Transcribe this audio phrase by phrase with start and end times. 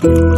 [0.00, 0.29] Bye.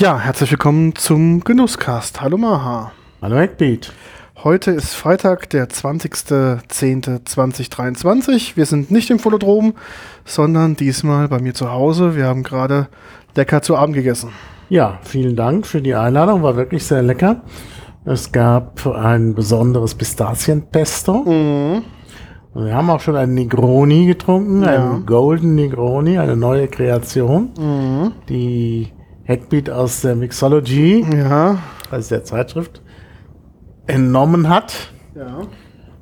[0.00, 2.22] Ja, herzlich willkommen zum Genusscast.
[2.22, 2.92] Hallo Maha.
[3.20, 3.92] Hallo Hackbeat.
[4.42, 8.56] Heute ist Freitag, der 20.10.2023.
[8.56, 9.74] Wir sind nicht im Volodrom,
[10.24, 12.16] sondern diesmal bei mir zu Hause.
[12.16, 12.88] Wir haben gerade
[13.36, 14.30] lecker zu Abend gegessen.
[14.70, 16.42] Ja, vielen Dank für die Einladung.
[16.42, 17.42] War wirklich sehr lecker.
[18.06, 21.24] Es gab ein besonderes Pistazienpesto.
[21.24, 21.82] Mhm.
[22.54, 24.92] Wir haben auch schon einen Negroni getrunken, Ja.
[24.92, 28.12] einen Golden Negroni, eine neue Kreation, Mhm.
[28.30, 28.88] die
[29.30, 31.58] Hackbeat aus der Mixology, Ja.
[31.90, 32.82] also der Zeitschrift,
[33.86, 35.42] entnommen hat Ja.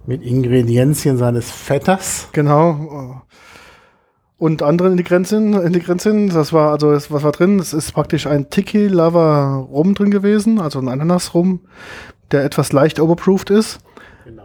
[0.07, 2.29] mit Ingredienzien seines Vetters.
[2.33, 3.23] Genau.
[4.39, 7.59] Und andere Ingredienzien, Ingredienzien, das war also, das, was war drin?
[7.59, 11.61] Es ist praktisch ein Tiki Lava Rum drin gewesen, also ein Ananas Rum,
[12.31, 13.81] der etwas leicht overproofed ist.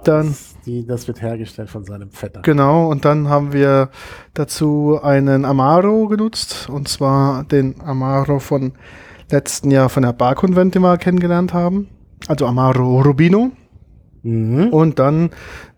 [0.03, 2.41] Dann- Das, die, das wird hergestellt von seinem Vetter.
[2.41, 3.89] Genau, und dann haben wir
[4.33, 8.73] dazu einen Amaro genutzt, und zwar den Amaro von
[9.31, 11.87] letzten Jahr von der Bar-Konvent, den wir kennengelernt haben.
[12.27, 13.51] Also Amaro Rubino.
[14.21, 14.69] Mhm.
[14.69, 15.31] Und dann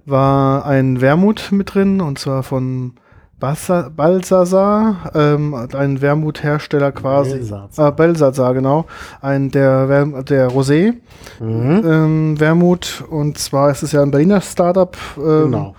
[0.06, 2.94] war ein Wermut mit drin, und zwar von
[3.40, 7.32] Balsasar, ähm, ein Wermuthersteller quasi.
[7.38, 7.90] Belsazar.
[7.90, 8.86] Äh, Belsazar, genau.
[9.22, 10.94] Ein der, der Rosé
[11.40, 11.82] Mhm.
[11.86, 13.04] ähm, Wermut.
[13.10, 15.76] Und zwar ist es ja ein Berliner Startup, ähm, Genau.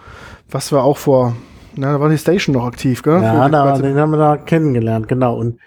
[0.51, 1.35] was wir auch vor,
[1.75, 3.23] na, da war die Station noch aktiv, gell?
[3.23, 5.37] Ja, da, den haben wir da kennengelernt, genau.
[5.37, 5.59] Und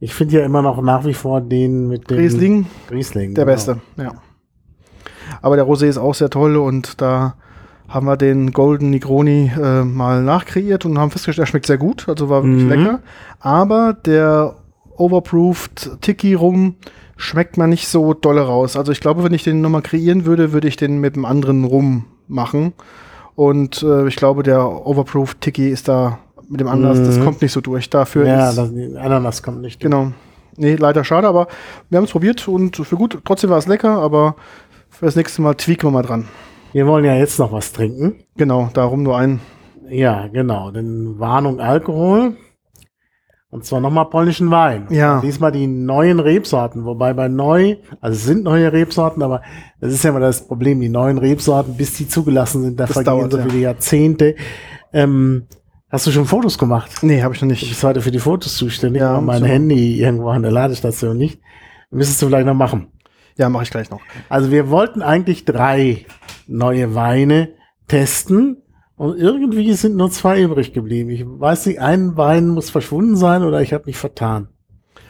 [0.00, 3.34] ich finde ja immer noch nach wie vor den mit dem Riesling, Riesling.
[3.34, 3.54] der genau.
[3.54, 4.12] beste, ja.
[5.42, 7.34] Aber der Rosé ist auch sehr toll und da
[7.88, 12.08] haben wir den Golden Negroni äh, mal nachkreiert und haben festgestellt, er schmeckt sehr gut,
[12.08, 12.68] also war wirklich Mhm.
[12.70, 13.00] lecker.
[13.40, 14.56] Aber der
[14.96, 16.74] Overproofed Tiki Rum
[17.16, 18.76] schmeckt man nicht so dolle raus.
[18.76, 21.64] Also ich glaube, wenn ich den nochmal kreieren würde, würde ich den mit einem anderen
[21.64, 22.72] Rum machen.
[23.34, 26.18] Und äh, ich glaube, der Overproofed Tiki ist da
[26.48, 27.24] mit dem Ananas, das Mhm.
[27.24, 27.88] kommt nicht so durch.
[27.90, 29.82] Dafür Ja, ist das, die Ananas kommt nicht.
[29.82, 29.90] durch.
[29.90, 30.12] Genau.
[30.56, 31.48] Nee, leider schade, aber
[31.90, 33.18] wir haben es probiert und für gut.
[33.24, 34.36] Trotzdem war es lecker, aber
[34.88, 36.24] für das nächste Mal tweaken wir mal dran.
[36.72, 38.16] Wir wollen ja jetzt noch was trinken.
[38.36, 39.40] Genau, darum nur ein.
[39.88, 40.70] Ja, genau.
[40.70, 42.36] Denn Warnung Alkohol.
[43.48, 44.86] Und zwar nochmal polnischen Wein.
[44.90, 45.20] Ja.
[45.20, 46.84] Diesmal die neuen Rebsorten.
[46.84, 49.40] Wobei bei neu, also es sind neue Rebsorten, aber
[49.80, 50.80] das ist ja immer das Problem.
[50.80, 53.44] Die neuen Rebsorten, bis die zugelassen sind, da Das vergehen dauert, so ja.
[53.44, 54.34] viele Jahrzehnte.
[54.92, 55.46] Ähm,
[55.88, 56.90] hast du schon Fotos gemacht?
[57.02, 57.66] Nee, habe ich noch Du nicht.
[57.66, 59.46] bist heute für die Fotos zuständig, Ja, mein so.
[59.46, 61.40] Handy irgendwo an der Ladestation nicht.
[61.90, 62.88] Müsstest du vielleicht noch machen.
[63.38, 64.00] Ja, mache ich gleich noch.
[64.28, 66.04] Also wir wollten eigentlich drei
[66.46, 67.54] neue Weine
[67.88, 68.62] testen
[68.96, 71.10] und irgendwie sind nur zwei übrig geblieben.
[71.10, 74.48] Ich weiß nicht, ein Wein muss verschwunden sein oder ich habe mich vertan.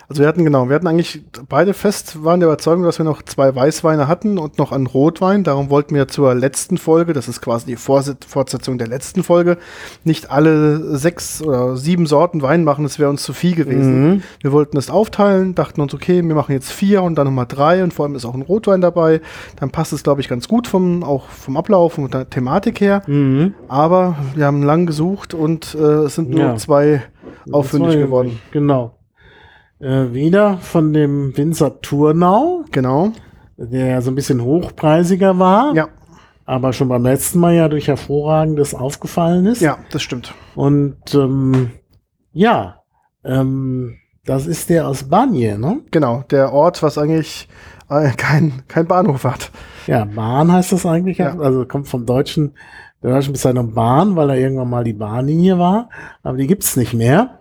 [0.08, 3.22] Also wir hatten genau, wir hatten eigentlich beide fest, waren der Überzeugung, dass wir noch
[3.22, 5.42] zwei Weißweine hatten und noch einen Rotwein.
[5.42, 9.58] Darum wollten wir zur letzten Folge, das ist quasi die Fortsetzung der letzten Folge,
[10.04, 14.10] nicht alle sechs oder sieben Sorten Wein machen, das wäre uns zu viel gewesen.
[14.10, 14.22] Mhm.
[14.40, 17.82] Wir wollten es aufteilen, dachten uns, okay, wir machen jetzt vier und dann nochmal drei
[17.82, 19.20] und vor allem ist auch ein Rotwein dabei.
[19.58, 23.02] Dann passt es, glaube ich, ganz gut vom, auch vom Ablauf und der Thematik her.
[23.08, 23.54] Mhm.
[23.66, 26.56] Aber wir haben lang gesucht und äh, es sind nur Ja.
[26.56, 27.02] zwei
[27.46, 28.38] war geworden.
[28.50, 28.95] Genau.
[29.78, 33.12] Äh, wieder von dem Winzer Turnau, Genau.
[33.58, 35.88] der so ein bisschen hochpreisiger war, Ja,
[36.46, 39.60] aber schon beim letzten Mal ja durch hervorragendes aufgefallen ist.
[39.60, 40.34] ja, das stimmt.
[40.54, 41.70] Und ähm,
[42.32, 42.80] ja,
[43.24, 45.80] ähm, das ist der aus Banje, ne?
[45.90, 47.48] Genau, der Ort, was eigentlich
[47.90, 49.50] äh, kein, kein Bahnhof hat.
[49.86, 51.38] Ja, Bahn heißt das eigentlich, Ja.
[51.38, 52.54] also kommt vom deutschen,
[53.02, 55.90] der deutschen Bezeichnung Bahn, weil da irgendwann mal die Bahnlinie war,
[56.22, 57.35] aber die gibt's nicht mehr.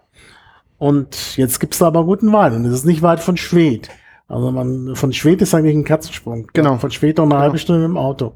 [0.86, 3.90] Und jetzt gibt's da aber guten Wein und es ist nicht weit von Schwedt.
[4.28, 6.48] Also man, von Schwedt ist eigentlich ein Katzensprung.
[6.54, 6.78] Genau.
[6.78, 7.42] Von Schwedt noch eine Genau.
[7.44, 8.34] halbe Stunde im Auto.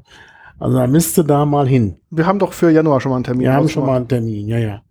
[0.58, 1.96] Also da müsste da mal hin.
[2.10, 3.42] Wir haben doch für Januar schon mal einen Termin.
[3.42, 4.82] Wir haben schon mal einen Termin, ja, ja.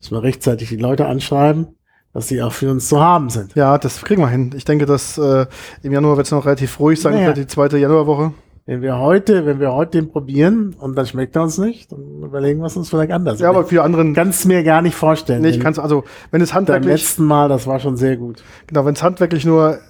[0.00, 1.68] Müssen wir rechtzeitig die Leute anschreiben,
[2.12, 3.54] dass sie auch für uns zu haben sind.
[3.54, 4.52] Ja, das kriegen wir hin.
[4.56, 5.46] Ich denke, dass äh,
[5.82, 7.32] im Januar wird es noch relativ ruhig sein, Naja.
[7.32, 8.32] die zweite Januarwoche.
[8.66, 12.22] Wenn wir heute, wenn wir heute den probieren und dann schmeckt er uns nicht, dann
[12.22, 13.38] überlegen wir es uns vielleicht anders.
[13.38, 15.42] Ja, aber für anderen kann es mir gar nicht vorstellen.
[15.42, 15.56] nicht.
[15.56, 18.42] Denn Kannst also, wenn es beim handwerklich, letzten Mal, das war schon sehr gut.
[18.66, 19.80] genau, wenn es handwerklich nur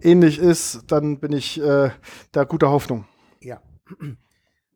[0.00, 1.90] ähnlich ist, dann bin ich äh,
[2.30, 3.04] da guter Hoffnung.
[3.40, 3.60] Ja.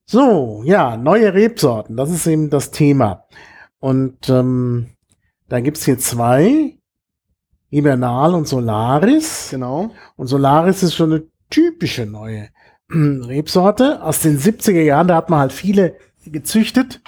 [0.05, 3.25] So, ja, neue Rebsorten, das ist eben das Thema.
[3.79, 4.89] Und ähm,
[5.49, 6.77] da gibt's hier zwei,
[7.71, 9.49] Hibernal und Solaris.
[9.50, 9.91] Genau.
[10.17, 12.49] Und Solaris ist schon eine typische neue
[12.91, 15.09] Rebsorte aus den 70er Jahren.
[15.09, 15.97] Da hat man halt viele
[16.27, 17.01] gezüchtet.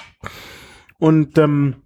[0.98, 1.76] Und ähm,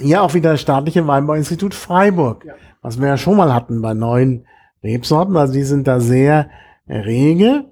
[0.00, 2.54] hier auch wieder das staatliche Weinbauinstitut Freiburg, Ja.
[2.80, 4.46] was wir ja schon mal hatten bei neuen
[4.82, 5.36] Rebsorten.
[5.36, 6.48] Also die sind da sehr
[6.88, 7.66] rege.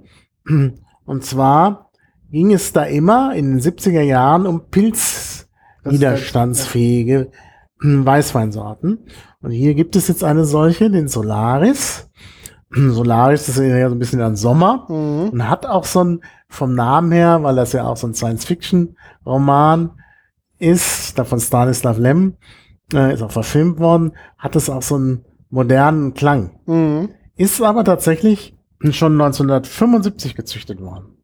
[1.05, 1.91] Und zwar
[2.31, 7.31] ging es da immer in den 70er Jahren um pilzwiderstandsfähige
[7.83, 9.07] Weißweinsorten.
[9.41, 12.09] Und hier gibt es jetzt eine solche, den Solaris.
[12.75, 15.31] Solaris ist ja so ein bisschen an Sommer Mhm.
[15.31, 19.91] und hat auch so ein, vom Namen her, weil das ja auch so ein Science-Fiction-Roman
[20.59, 22.35] ist, da von Stanislav Lem,
[22.93, 26.59] äh, ist auch verfilmt worden, hat es auch so einen modernen Klang.
[26.67, 27.09] Mhm.
[27.37, 28.57] Ist aber tatsächlich
[28.91, 31.17] schon 1975 gezüchtet worden.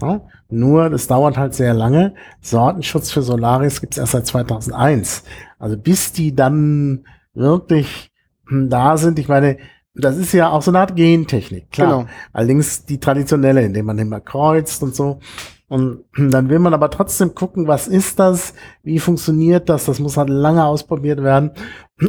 [0.00, 0.20] Ja,
[0.50, 2.14] nur, das dauert halt sehr lange.
[2.40, 5.24] Sortenschutz für Solaris gibt's erst seit 2001.
[5.58, 8.10] Also bis die dann wirklich
[8.48, 9.56] hm, da sind, ich meine,
[9.98, 12.00] das ist ja auch so eine Art Gentechnik, klar.
[12.00, 12.10] Genau.
[12.32, 15.20] Allerdings die traditionelle, indem man immer kreuzt und so.
[15.68, 20.16] Und dann will man aber trotzdem gucken, was ist das, wie funktioniert das, das muss
[20.16, 21.52] halt lange ausprobiert werden.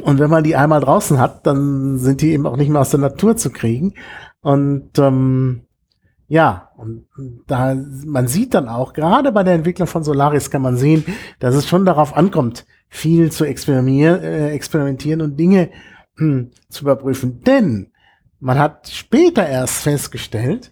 [0.02, 2.90] Und wenn man die einmal draußen hat, dann sind die eben auch nicht mehr aus
[2.90, 3.94] der Natur zu kriegen.
[4.42, 5.62] Und ähm,
[6.28, 7.06] ja, und
[7.48, 7.74] da
[8.06, 11.06] man sieht dann auch, gerade bei der Entwicklung von Solaris kann man sehen,
[11.40, 15.70] dass es schon darauf ankommt, viel zu experimentieren, äh, experimentieren und Dinge
[16.70, 17.42] zu überprüfen.
[17.42, 17.92] Denn
[18.40, 20.72] man hat später erst festgestellt,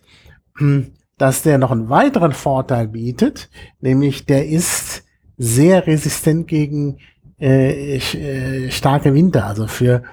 [0.57, 3.49] hm, dass der noch einen weiteren Vorteil bietet,
[3.79, 5.03] nämlich der ist
[5.37, 6.97] sehr resistent gegen
[7.39, 10.03] äh, äh, starke Winter, also für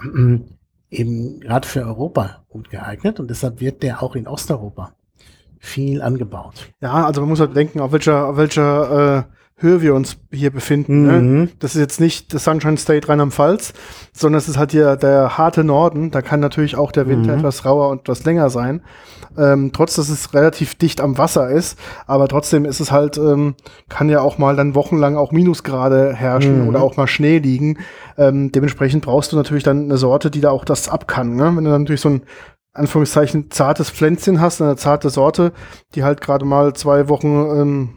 [0.00, 0.44] hm,
[0.90, 4.94] eben gerade für Europa gut geeignet und deshalb wird der auch in Osteuropa
[5.58, 6.72] viel angebaut.
[6.80, 10.50] Ja, also man muss halt denken, auf welcher, auf welcher äh, Höhe wir uns hier
[10.50, 11.02] befinden.
[11.06, 11.12] Ne?
[11.20, 11.50] Mhm.
[11.58, 13.74] Das ist jetzt nicht das Sunshine State Rheinland-Pfalz,
[14.12, 16.10] sondern es ist halt hier der harte Norden.
[16.12, 17.38] Da kann natürlich auch der Winter Mhm.
[17.40, 18.82] etwas rauer und etwas länger sein.
[19.36, 23.54] Ähm, trotz, dass es relativ dicht am Wasser ist, aber trotzdem ist es halt, ähm,
[23.88, 26.68] kann ja auch mal dann wochenlang auch Minusgrade herrschen Mhm.
[26.68, 27.78] oder auch mal Schnee liegen.
[28.16, 31.34] Ähm, dementsprechend brauchst du natürlich dann eine Sorte, die da auch das ab kann.
[31.36, 31.52] Ne?
[31.56, 32.22] Wenn du dann natürlich so ein
[32.74, 35.52] Anführungszeichen zartes Pflänzchen hast, eine zarte Sorte,
[35.94, 37.88] die halt gerade mal zwei Wochen ähm,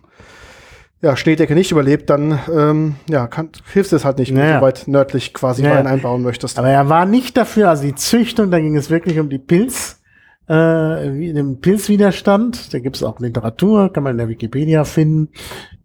[1.01, 4.53] ja, Schneedecke nicht überlebt, dann ähm, ja, kann, hilft es halt nicht, wenn Naja.
[4.53, 5.77] du so weit nördlich quasi Naja.
[5.77, 6.59] Wein einbauen möchtest.
[6.59, 9.99] Aber er war nicht dafür, also die Züchtung, da ging es wirklich um die Pilz,
[10.47, 12.73] äh, den Pilzwiderstand.
[12.73, 15.29] Da gibt es auch Literatur, kann man in der Wikipedia finden,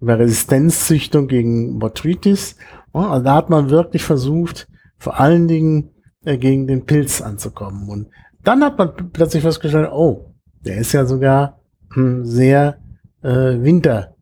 [0.00, 2.56] über Resistenzzüchtung gegen Botrytis.
[2.94, 5.90] Ja, also da hat man wirklich versucht, vor allen Dingen
[6.24, 7.88] äh, gegen den Pilz anzukommen.
[7.88, 8.08] Und
[8.44, 10.34] dann hat man plötzlich festgestellt, oh,
[10.64, 11.60] der ist ja sogar
[11.94, 12.76] hm, sehr
[13.22, 13.62] äh,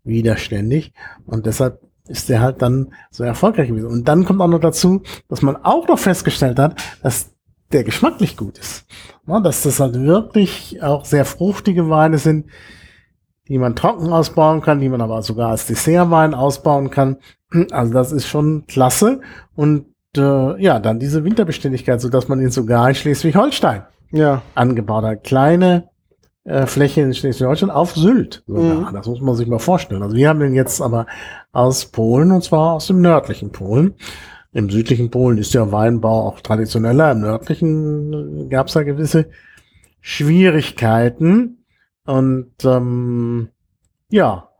[0.05, 0.93] winterwiderständig
[1.27, 3.87] und deshalb ist der halt dann so erfolgreich gewesen.
[3.89, 7.31] Und dann kommt auch noch dazu, dass man auch noch festgestellt hat, dass
[7.73, 8.87] der geschmacklich gut ist.
[9.27, 12.47] Ja, dass das halt wirklich auch sehr fruchtige Weine sind,
[13.49, 17.17] die man trocken ausbauen kann, die man aber sogar als Dessertwein ausbauen kann.
[17.71, 19.23] Also das ist schon klasse.
[19.55, 19.87] Und
[20.17, 25.25] äh, ja, dann diese Winterbeständigkeit, so dass man ihn sogar in Schleswig-Holstein ja, angebaut hat.
[25.25, 25.89] Kleine
[26.44, 28.43] äh, Fläche in Schleswig-Holstein auf Sylt.
[28.46, 28.88] Mhm.
[28.93, 30.02] Das muss man sich mal vorstellen.
[30.02, 31.07] Also wir haben den jetzt aber
[31.52, 33.95] aus Polen und zwar aus dem nördlichen Polen.
[34.52, 37.12] Im südlichen Polen ist der Weinbau auch traditioneller.
[37.12, 39.26] Im nördlichen gab es da gewisse
[40.00, 41.64] Schwierigkeiten.
[42.07, 43.49] Und ähm,
[44.11, 44.50] ja,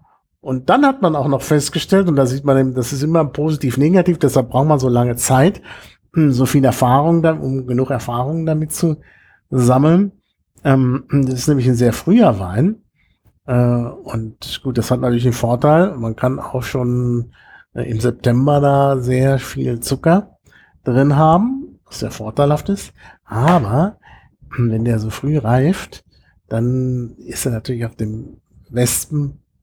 [0.41, 3.25] und dann hat man auch noch festgestellt, und da sieht man, eben, das ist immer
[3.25, 5.63] positiv-negativ, deshalb braucht man so lange Zeit,
[6.13, 8.99] hm, so viel Erfahrung, um genug Erfahrung damit zu
[9.51, 10.13] sammeln.
[10.65, 12.77] Ähm, das ist nämlich ein sehr früher Wein.
[13.47, 15.95] Äh, und gut, das hat natürlich einen Vorteil.
[15.97, 17.33] Man kann auch schon
[17.75, 20.39] äh, im September da sehr viel Zucker
[20.83, 22.93] drin haben, was sehr vorteilhaft ist.
[23.25, 23.99] Aber
[24.57, 26.05] wenn der so früh reift,
[26.49, 28.39] dann ist er natürlich auf dem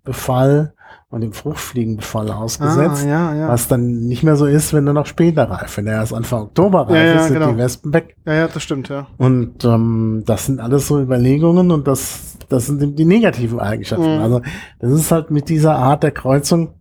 [0.05, 0.73] Wespenbefall
[1.09, 3.03] und dem Fruchtfliegenbefall ausgesetzt.
[3.05, 3.47] Ah, ja, ja.
[3.49, 5.75] Was dann nicht mehr so ist, wenn er noch später reift.
[5.77, 7.51] Wenn er erst Anfang Oktober reif Ja, ist, sind genau.
[7.51, 8.15] die Wespen weg.
[8.25, 9.07] ja, ja, das stimmt, ja.
[9.17, 14.15] Und ähm, das sind alles so Überlegungen und das, das sind die- die negativen Eigenschaften.
[14.17, 14.21] Mhm.
[14.21, 14.41] Also
[14.79, 16.75] das ist halt mit dieser Art der Kreuzung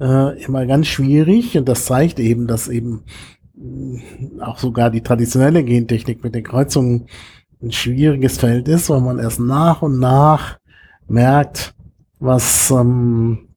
[0.00, 3.04] äh, immer ganz schwierig und das zeigt eben, dass eben
[3.54, 7.06] mh, auch sogar die traditionelle Gentechnik mit den Kreuzungen
[7.62, 10.58] ein schwieriges Feld ist, weil man erst nach und nach
[11.08, 11.74] merkt,
[12.22, 13.48] was ähm,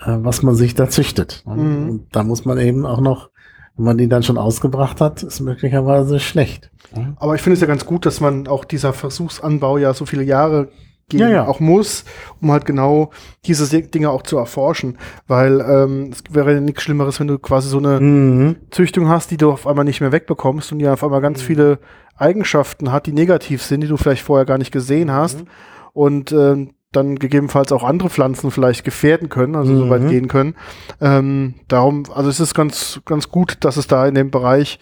[0.00, 1.42] äh, was man sich da züchtet.
[1.46, 2.06] Und, Mhm.
[2.12, 3.30] da muss man eben auch noch,
[3.76, 6.70] wenn man die dann schon ausgebracht hat, ist möglicherweise schlecht.
[7.16, 10.22] Aber ich finde es ja ganz gut, dass man auch dieser Versuchsanbau ja so viele
[10.22, 10.68] Jahre
[11.08, 11.46] gehen Ja, ja.
[11.46, 12.04] auch muss,
[12.40, 13.10] um halt genau
[13.46, 14.96] diese Se- Dinge auch zu erforschen.
[15.26, 18.56] Weil ähm, es wäre ja nichts Schlimmeres, wenn du quasi so eine Mhm.
[18.70, 21.78] Züchtung hast, die du auf einmal nicht mehr wegbekommst und die auf einmal ganz viele
[22.16, 25.46] Eigenschaften hat, die negativ sind, die du vielleicht vorher gar nicht gesehen hast Mhm.
[25.94, 30.08] und ähm, dann gegebenenfalls auch andere Pflanzen vielleicht gefährden können, also so weit Mhm.
[30.08, 30.54] gehen können.
[31.00, 34.78] Ähm, darum, also es ist ganz, ganz gut, dass es da in dem Bereich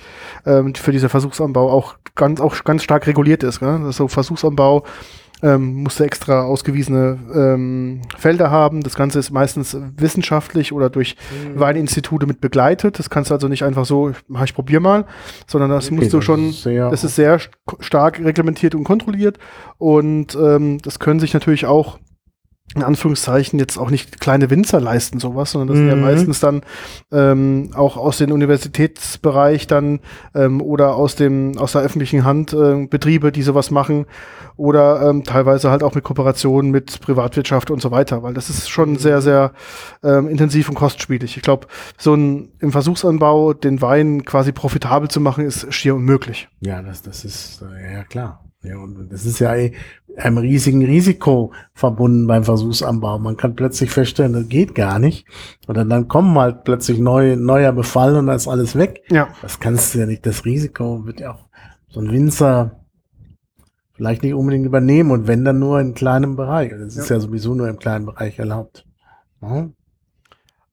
[0.47, 3.62] ähm, für diesen Versuchsanbau auch ganz, auch ganz stark reguliert ist.
[3.62, 3.81] Ne?
[3.85, 4.85] Das so Versuchsanbau
[5.42, 8.82] ähm, musste extra ausgewiesene ähm, Felder haben.
[8.82, 11.16] Das Ganze ist meistens wissenschaftlich oder durch
[11.54, 11.58] Mhm.
[11.61, 12.99] Weininstitute mit begleitet.
[12.99, 15.04] Das kannst du also nicht einfach so, ich, ich probier mal,
[15.46, 18.75] sondern das Okay, musst du das schon, ist sehr- das ist sehr st- stark reglementiert
[18.75, 19.38] und kontrolliert.
[19.78, 21.99] Und ähm, das können sich natürlich auch
[22.75, 26.00] in Anführungszeichen jetzt auch nicht kleine Winzer leisten sowas, sondern das sind ja Mhm.
[26.02, 26.62] meistens dann
[27.11, 30.00] ähm, auch aus dem Universitätsbereich dann
[30.35, 34.07] ähm, oder aus dem aus der öffentlichen Hand äh, Betriebe, die sowas machen
[34.57, 38.69] oder ähm, teilweise halt auch mit Kooperationen mit Privatwirtschaft und so weiter, weil das ist
[38.71, 39.52] schon sehr sehr
[40.02, 41.37] ähm, intensiv und kostspielig.
[41.37, 41.66] Ich glaube,
[41.99, 46.49] so ein im Versuchsanbau den Wein quasi profitabel zu machen, ist schier unmöglich.
[46.61, 48.45] Ja, das, das ist, äh, ja klar.
[48.64, 49.73] Ja, und das ist ja eh
[50.16, 53.19] einem riesigen Risiko verbunden beim Versuchsanbau.
[53.19, 55.26] Man kann plötzlich feststellen, das geht gar nicht.
[55.69, 59.02] Oder dann kommen halt plötzlich neue, neuer Befall und da ist alles weg.
[59.11, 59.28] Ja.
[59.42, 60.26] Das kannst du ja nicht.
[60.26, 61.49] Das Risiko wird ja auch
[61.88, 62.83] so ein Winzer
[63.92, 66.73] vielleicht nicht unbedingt übernehmen und wenn dann nur in kleinem Bereich.
[66.73, 68.87] Das ist ja, sowieso nur im kleinen Bereich erlaubt.
[69.40, 69.69] Ja.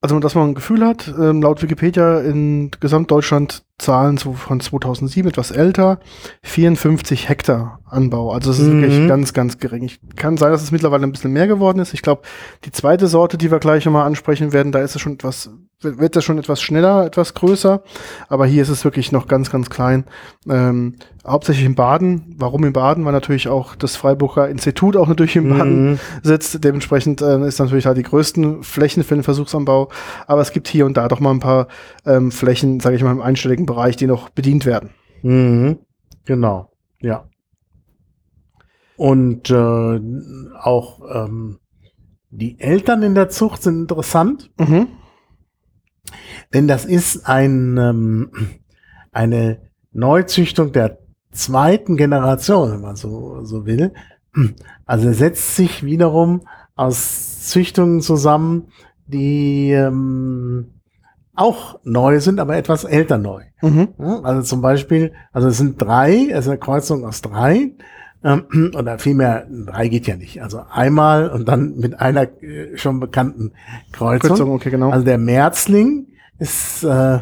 [0.00, 5.28] Also, dass man ein Gefühl hat, ähm, laut Wikipedia in Gesamtdeutschland Zahlen so von 2007,
[5.30, 5.98] etwas älter,
[6.42, 8.32] 54 Hektar Anbau.
[8.32, 8.82] Also, es ist Mhm.
[8.82, 9.82] wirklich ganz, ganz gering.
[9.84, 11.92] Ich kann sein, dass es mittlerweile ein bisschen mehr geworden ist.
[11.94, 12.22] Ich glaube,
[12.64, 15.50] die zweite Sorte, die wir gleich nochmal ansprechen werden, da ist es schon etwas,
[15.82, 17.82] wird das schon etwas schneller, etwas größer.
[18.28, 20.04] Aber hier ist es wirklich noch ganz, ganz klein.
[20.48, 20.96] Ähm,
[21.26, 22.34] hauptsächlich in Baden.
[22.38, 23.04] Warum in Baden?
[23.04, 25.98] Weil natürlich auch das Freiburger Institut auch natürlich in Baden Mhm.
[26.22, 26.62] sitzt.
[26.62, 29.88] Dementsprechend äh, ist natürlich halt die größten Flächen für den Versuchsanbau.
[30.26, 31.66] Aber es gibt hier und da doch mal ein paar
[32.06, 34.90] ähm, Flächen, sage ich mal, im einstelligen Bereich, die noch bedient werden.
[35.22, 35.78] Mhm.
[36.24, 37.28] Genau, ja.
[38.96, 40.00] Und äh,
[40.60, 41.58] auch ähm,
[42.30, 44.88] die Eltern in der Zucht sind interessant, Mhm.
[46.52, 48.30] denn das ist ein, ähm,
[49.12, 49.62] eine
[49.92, 50.98] Neuzüchtung der
[51.32, 53.92] zweiten Generation, wenn man so, so will.
[54.86, 56.42] Also er setzt sich wiederum
[56.76, 58.68] aus Züchtungen zusammen,
[59.06, 60.79] die ähm,
[61.34, 63.44] auch neu sind, aber etwas älter neu.
[63.62, 63.88] Mhm.
[64.22, 67.72] Also zum Beispiel, also es sind drei, es ist eine Kreuzung aus drei,
[68.22, 70.42] ähm, oder vielmehr, drei geht ja nicht.
[70.42, 73.52] Also einmal und dann mit einer äh, schon bekannten
[73.92, 74.28] Kreuzung.
[74.30, 74.90] Kürzung, okay, genau.
[74.90, 76.08] Also der Märzling
[76.38, 77.20] ist äh,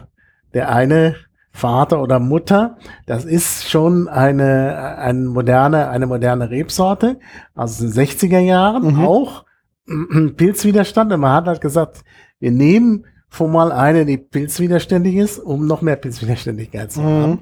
[0.54, 1.16] der eine
[1.52, 2.76] Vater oder Mutter.
[3.06, 7.18] Das ist schon eine, eine moderne, eine moderne Rebsorte
[7.54, 9.04] aus den 60er Jahren Mhm.
[9.04, 9.44] auch.
[10.36, 11.12] Pilzwiderstand.
[11.12, 12.04] Und man hat halt gesagt,
[12.38, 17.04] wir nehmen schon mal eine, die pilzwiderständig ist, um noch mehr Pilzwiderständigkeit zu Mhm.
[17.06, 17.38] haben.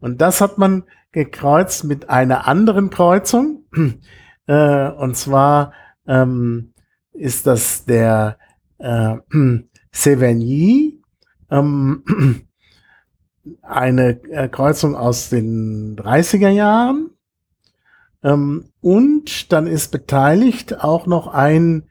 [0.00, 3.64] Und das hat man gekreuzt mit einer anderen Kreuzung.
[4.46, 5.72] Äh, und zwar
[6.06, 6.74] ähm,
[7.14, 8.36] ist das der
[8.76, 9.16] äh,
[9.90, 11.00] Sevigny,
[11.50, 12.02] ähm,
[13.62, 17.08] eine äh, Kreuzung aus den 30er Jahren.
[18.22, 21.84] Ähm, und dann ist beteiligt auch noch ein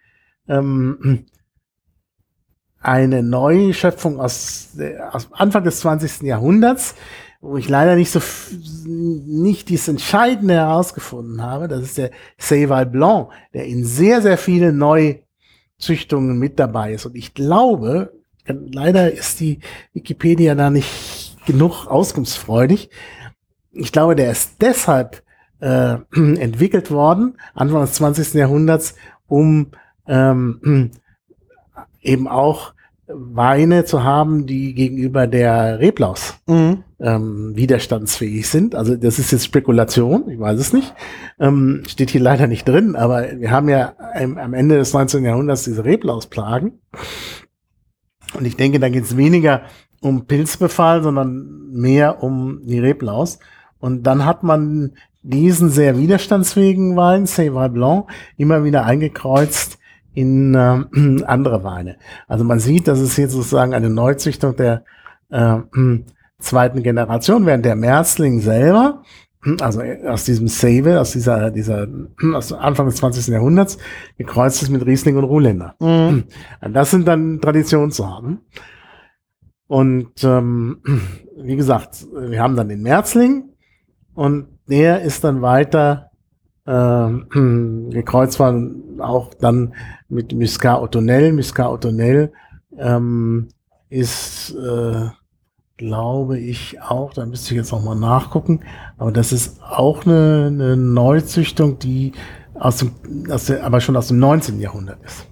[0.48, 1.26] ähm,
[2.84, 6.28] eine neue Schöpfung aus, der- aus Anfang des 20.
[6.28, 6.96] Jahrhunderts,
[7.42, 8.22] wo ich leider nicht so
[8.86, 11.68] nicht dies Entscheidende herausgefunden habe.
[11.68, 17.06] Das ist der Seyval Blanc, der in sehr, sehr vielen Neuzüchtungen mit dabei ist.
[17.06, 18.14] Und ich glaube,
[18.48, 19.60] leider ist die
[19.94, 22.90] Wikipedia da nicht genug auskunftsfreudig.
[23.72, 25.24] Ich glaube, der ist deshalb
[25.60, 28.34] äh, entwickelt worden, Anfang des 20.
[28.36, 28.96] Jahrhunderts,
[29.28, 29.72] um
[30.08, 30.92] ähm,
[32.04, 32.74] eben auch
[33.08, 36.84] Weine zu haben, die gegenüber der Reblaus Mhm.
[37.00, 38.76] ähm, widerstandsfähig sind.
[38.76, 40.94] Also das ist jetzt Spekulation, ich weiß es nicht.
[41.40, 45.24] Ähm, steht hier leider nicht drin, aber wir haben ja am, am Ende des 19.
[45.26, 46.80] Jahrhunderts diese Reblausplagen.
[48.38, 49.64] Und ich denke, da geht es weniger
[50.02, 53.40] um Pilzbefall, sondern mehr um die Reblaus.
[53.80, 59.78] Und dann hat man diesen sehr widerstandsfähigen Wein, Seyval Blanc, immer wieder eingekreuzt
[60.14, 61.98] in ähm, andere Weine.
[62.28, 64.84] Also man sieht, dass es hier sozusagen eine Neuzüchtung der
[65.30, 65.58] äh,
[66.40, 69.04] zweiten Generation, während der Märzling selber,
[69.62, 71.88] also aus diesem Save, aus dieser, dieser,
[72.34, 73.28] aus Anfang des 20.
[73.28, 73.78] Jahrhunderts,
[74.18, 75.76] gekreuzt ist mit Riesling und Ruhländer.
[75.80, 76.26] Mhm.
[76.72, 78.40] Das sind dann Traditionssorten.
[79.68, 80.82] Und ähm,
[81.38, 83.50] wie gesagt, wir haben dann den Märzling
[84.14, 86.12] und der ist dann weiter
[86.66, 87.10] äh,
[87.92, 88.60] gekreuzt war,
[89.00, 89.74] auch dann
[90.10, 91.34] mit Muscat Ottonel.
[91.34, 92.32] Muscat Ottonel
[92.78, 93.50] ähm,
[93.90, 95.10] ist, äh,
[95.78, 98.62] glaube ich, auch, da müsste ich jetzt noch mal nachgucken,
[98.98, 102.14] aber das ist auch eine, eine Neuzüchtung, die
[102.54, 102.92] aus dem,
[103.30, 104.60] aus der, aber schon aus dem 19.
[104.60, 105.28] Jahrhundert ist.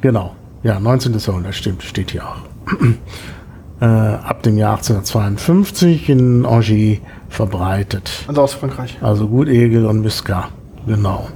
[0.00, 1.16] Genau, ja, 19.
[1.18, 2.42] Jahrhundert stimmt, steht hier auch.
[3.80, 8.10] äh, ab dem Jahr 1852 in Angers verbreitet.
[8.26, 8.98] Also aus Frankreich.
[9.00, 10.50] Also Gutegel und Muscat,
[10.86, 11.28] genau.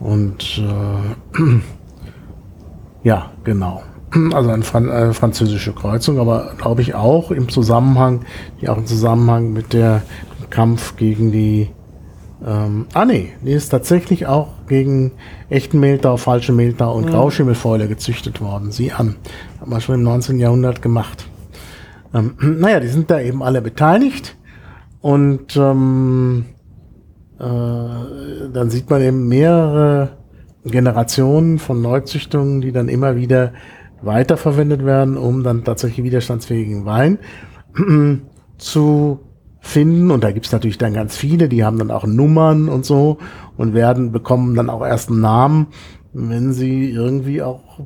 [0.00, 1.40] Und äh,
[3.02, 3.82] ja, genau.
[4.32, 8.22] Also eine, Fran eine französische Kreuzung, aber glaube ich auch im Zusammenhang,
[8.60, 10.02] die auch im Zusammenhang mit der
[10.48, 11.68] Kampf gegen die
[12.46, 15.12] ähm, ah nee, die ist tatsächlich auch gegen
[15.50, 17.10] echten Mehltau, falsche Mehltau und Mhm.
[17.10, 18.70] Grauschimmelfäule gezüchtet worden.
[18.70, 19.16] Sieh an.
[19.60, 20.38] Hat man schon im 19.
[20.38, 21.26] Jahrhundert gemacht.
[22.14, 24.36] Ähm, naja, die sind da eben alle beteiligt.
[25.00, 26.46] Und ähm,
[27.38, 30.16] äh, dann sieht man eben mehrere
[30.64, 33.52] Generationen von Neuzüchtungen, die dann immer wieder
[34.02, 37.18] weiterverwendet werden, um dann tatsächlich widerstandsfähigen Wein
[38.58, 39.20] zu
[39.60, 40.10] finden.
[40.10, 43.18] Und da gibt's natürlich dann ganz viele, die haben dann auch Nummern und so
[43.56, 45.66] und werden, bekommen dann auch erst einen Namen,
[46.12, 47.80] wenn sie irgendwie auch,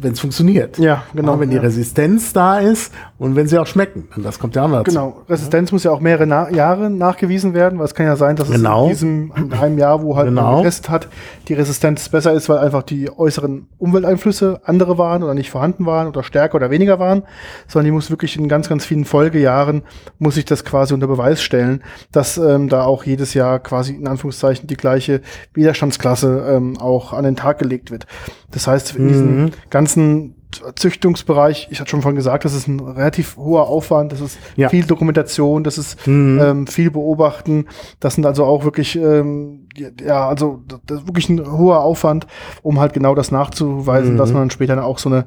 [0.00, 0.78] wenn es funktioniert.
[0.78, 1.34] Ja, genau.
[1.34, 1.62] Auch wenn die ja.
[1.62, 4.08] Resistenz da ist und wenn sie auch schmecken.
[4.16, 4.84] Und das kommt ja auch dazu.
[4.90, 8.36] Genau, Resistenz muss ja auch mehrere Na Jahre nachgewiesen werden, weil es kann ja sein,
[8.36, 8.90] dass Genau.
[8.90, 10.42] es in diesem in einem Jahr, wo halt Genau.
[10.52, 11.08] man getestet hat,
[11.48, 16.08] die Resistenz besser ist, weil einfach die äußeren Umwelteinflüsse andere waren oder nicht vorhanden waren
[16.08, 17.22] oder stärker oder weniger waren,
[17.68, 19.82] sondern die muss wirklich in ganz, ganz vielen Folgejahren
[20.18, 21.82] muss ich das quasi unter Beweis stellen,
[22.12, 25.20] dass ähm, da auch jedes Jahr quasi in Anführungszeichen die gleiche
[25.54, 28.06] Widerstandsklasse ähm, auch an den Tag gelegt wird.
[28.50, 29.50] Das heißt, in diesem Mhm.
[29.84, 30.34] Ganzen
[30.76, 34.68] Züchtungsbereich, ich hatte schon vorhin gesagt, das ist ein relativ hoher Aufwand, das ist Ja.
[34.68, 36.40] viel Dokumentation, das ist Mhm.
[36.42, 37.66] ähm, viel Beobachten,
[38.00, 39.68] das sind also auch wirklich, ähm,
[40.00, 42.26] ja, also das ist wirklich ein hoher Aufwand,
[42.62, 44.18] um halt genau das nachzuweisen, Mhm.
[44.18, 45.26] dass man dann später dann auch so eine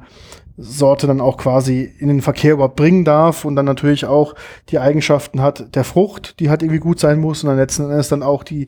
[0.60, 4.34] Sorte dann auch quasi in den Verkehr überhaupt bringen darf und dann natürlich auch
[4.70, 8.08] die Eigenschaften hat der Frucht, die halt irgendwie gut sein muss und dann letzten Endes
[8.08, 8.66] dann auch die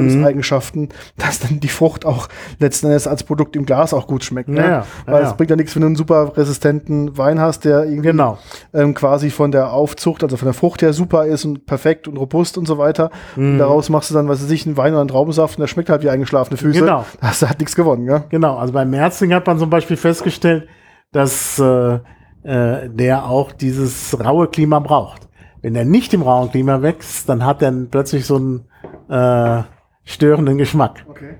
[0.00, 2.28] Verarbeitungseigenschaften, dass dann die Frucht auch
[2.58, 4.48] letzten Endes als Produkt im Glas auch gut schmeckt.
[4.48, 4.60] Ne?
[4.60, 5.28] Ja, Weil ja.
[5.28, 8.38] es bringt ja nichts, wenn du einen super resistenten Wein hast, der irgendwie Genau.
[8.72, 12.16] ähm, quasi von der Aufzucht, also von der Frucht her super ist und perfekt und
[12.16, 13.10] robust und so weiter.
[13.36, 13.58] Und Mhm.
[13.58, 15.90] daraus machst du dann, was weiß ich, einen Wein oder einen Traubensaft und der schmeckt
[15.90, 16.80] halt wie eingeschlafene Füße.
[16.80, 17.04] Genau.
[17.20, 18.24] Da hast du halt nichts gewonnen, ja?
[18.30, 20.66] Genau, also beim Merzling hat man zum Beispiel festgestellt,
[21.12, 21.98] dass äh,
[22.42, 25.28] äh, der auch dieses raue Klima braucht.
[25.62, 28.64] Wenn er nicht im rauen Klima wächst, dann hat er plötzlich so einen
[29.08, 29.62] äh,
[30.04, 31.04] störenden Geschmack.
[31.08, 31.34] Okay.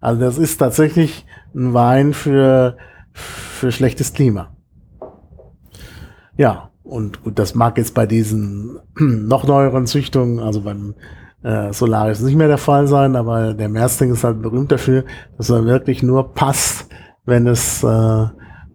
[0.00, 2.76] Also das ist tatsächlich ein Wein für,
[3.12, 4.48] für schlechtes Klima.
[6.36, 10.94] Ja, und gut, das mag jetzt bei diesen noch neueren Züchtungen, also beim
[11.42, 15.04] äh, Solaris nicht mehr der Fall sein, aber der Mersting ist halt berühmt dafür,
[15.36, 16.88] dass er wirklich nur passt,
[17.26, 18.26] wenn es, äh,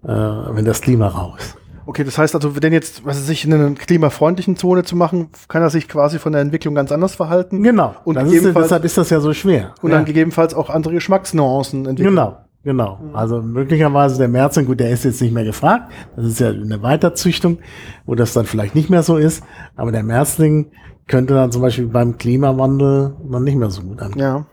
[0.06, 1.58] äh, wenn das Klima rau ist.
[1.88, 5.30] Okay, das heißt also, wenn jetzt, was weiß ich, in einer klimafreundlichen Zone zu machen,
[5.48, 7.62] kann er sich quasi von der Entwicklung ganz anders verhalten.
[7.62, 7.94] Genau.
[8.06, 9.76] Und ist, deshalb ist das ja so schwer.
[9.82, 9.98] Und ja.
[9.98, 12.16] dann gegebenenfalls auch andere Geschmacksnuancen entwickeln.
[12.16, 13.00] Genau, genau.
[13.14, 15.92] Also möglicherweise der Merzing, gut, der ist jetzt nicht mehr gefragt.
[16.16, 17.60] Das ist ja eine Weiterzüchtung,
[18.08, 19.44] wo das dann vielleicht nicht mehr so ist.
[19.76, 20.72] Aber der Merzling
[21.08, 24.14] könnte dann zum Beispiel beim Klimawandel dann nicht mehr so gut an.
[24.18, 24.48] Ja.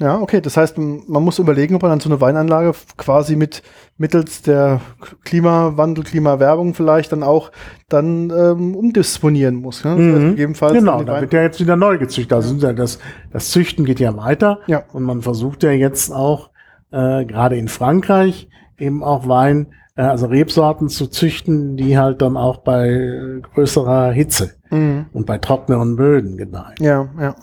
[0.00, 0.40] Ja, okay.
[0.40, 3.62] Das heißt, man muss überlegen, ob man dann so eine Weinanlage quasi mit
[3.98, 4.80] mittels der
[5.24, 7.52] Klimawandel, Klimawerbung vielleicht dann auch
[7.88, 9.84] dann ähm, umdisponieren muss.
[9.84, 9.94] Ne?
[9.94, 10.30] Mhm.
[10.30, 12.32] gegebenenfalls Genau, da wird ja jetzt wieder neu gezüchtet.
[12.32, 12.98] Also das,
[13.30, 14.60] das Züchten geht ja weiter.
[14.66, 14.84] Ja.
[14.92, 16.50] Und man versucht ja jetzt auch,
[16.90, 22.36] äh, gerade in Frankreich, eben auch Wein, äh, also Rebsorten zu züchten, die halt dann
[22.38, 25.06] auch bei äh, größerer Hitze Mhm.
[25.12, 26.76] und bei trockneren Böden gedeihen.
[26.78, 27.34] Ja, ja.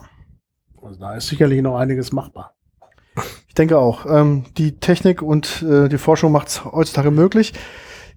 [0.81, 2.53] Also da ist sicherlich noch einiges machbar.
[3.47, 4.05] Ich denke auch.
[4.05, 7.53] Ähm, die Technik und äh, die Forschung macht es heutzutage möglich.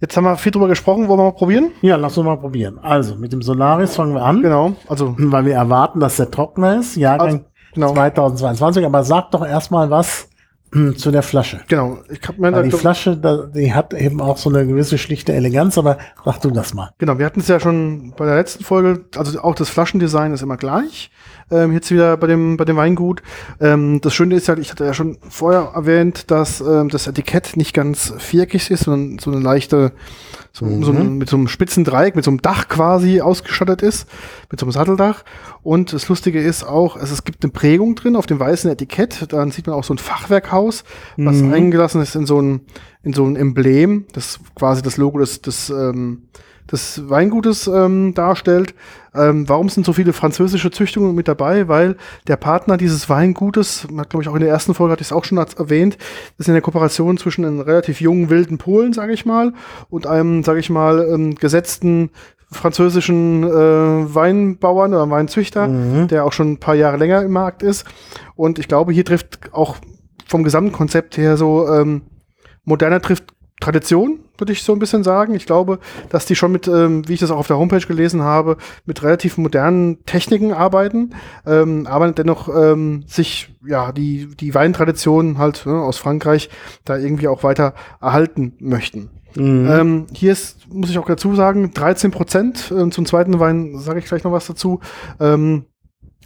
[0.01, 1.73] Jetzt haben wir viel drüber gesprochen, wollen wir mal probieren?
[1.83, 2.79] Ja, lass uns mal probieren.
[2.79, 4.73] Also, mit dem Solaris fangen wir an, Genau.
[4.89, 6.97] Also, weil wir erwarten, dass der trockener ist.
[6.97, 7.45] Jahrgang Also,
[7.75, 7.93] genau.
[7.93, 8.87] 2022.
[8.87, 10.29] Aber sag doch erstmal was
[10.73, 11.61] hm, zu der Flasche.
[11.69, 11.99] genau.
[12.09, 15.77] Ich hab mir die Flasche, da, die hat eben auch so eine gewisse schlichte Eleganz,
[15.77, 16.91] aber sag du das mal.
[16.99, 20.43] Genau, wir hatten es ja schon bei der letzten Folge, also auch das Flaschendesign ist
[20.43, 21.11] immer gleich.
[21.51, 23.23] Ähm, jetzt wieder bei dem, bei dem Weingut.
[23.61, 27.57] Ähm, das Schöne ist halt, ich hatte ja schon vorher erwähnt, dass ähm, das Etikett
[27.57, 29.93] nicht ganz viereckig ist, sondern so eine leichte,
[30.53, 34.09] so, so ein, mit so einem spitzen Dreieck, mit so einem Dach quasi ausgestattet ist,
[34.51, 35.25] mit so einem Satteldach.
[35.63, 39.33] Und das Lustige ist auch, es, es gibt eine Prägung drin auf dem weißen Etikett.
[39.33, 40.85] Dann sieht man auch so ein Fachwerkhaus,
[41.17, 41.53] was Mhm.
[41.53, 42.61] eingelassen ist in so ein,
[43.03, 44.07] in so ein Emblem.
[44.13, 46.29] Das quasi das Logo des, des, ähm,
[46.71, 48.75] des Weingutes ähm, darstellt.
[49.15, 51.69] Ähm, warum sind so viele französische Züchtungen mit dabei?
[51.69, 51.97] Weil
[52.29, 55.25] der Partner dieses Weingutes, glaube ich auch in der ersten Folge hatte ich es auch
[55.25, 55.99] schon erwähnt,
[56.39, 59.53] ist in der Kooperation zwischen einem relativ jungen wilden Polen, sage ich mal,
[59.89, 62.11] und einem, sage ich mal, ähm, gesetzten
[62.53, 66.09] französischen äh, Weinbauern oder Weinzüchter, Mhm.
[66.09, 67.85] der auch schon ein paar Jahre länger im Markt ist.
[68.35, 69.77] Und ich glaube, hier trifft auch
[70.27, 72.03] vom Gesamtkonzept her so ähm,
[72.65, 73.25] moderner trifft
[73.61, 75.35] Tradition, würde ich so ein bisschen sagen.
[75.35, 78.23] Ich glaube, dass die schon mit, ähm, wie ich das auch auf der Homepage gelesen
[78.23, 81.11] habe, mit relativ modernen Techniken arbeiten,
[81.47, 86.51] ähm, aber dennoch ähm, sich ja die, die Weintradition halt ne, aus Frankreich
[86.85, 89.11] da irgendwie auch weiter erhalten möchten.
[89.37, 89.69] Mhm.
[89.71, 92.73] Ähm, hier ist, muss ich auch dazu sagen, 13 Prozent.
[92.77, 94.81] Ähm, zum zweiten Wein sage ich gleich noch was dazu.
[95.21, 95.67] Ähm,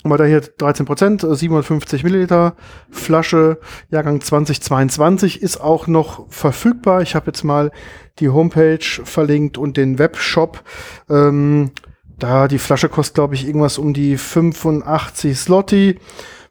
[0.05, 2.55] aber da hier 13 Prozent, äh, 750 Milliliter
[2.91, 3.59] Flasche,
[3.91, 7.03] Jahrgang 2022 ist auch noch verfügbar.
[7.03, 7.73] Ich habe jetzt mal
[8.19, 10.63] die Homepage verlinkt und den Webshop.
[11.09, 11.71] Ähm,
[12.19, 15.99] da die Flasche kostet, glaube ich, irgendwas um die 85 Slotti.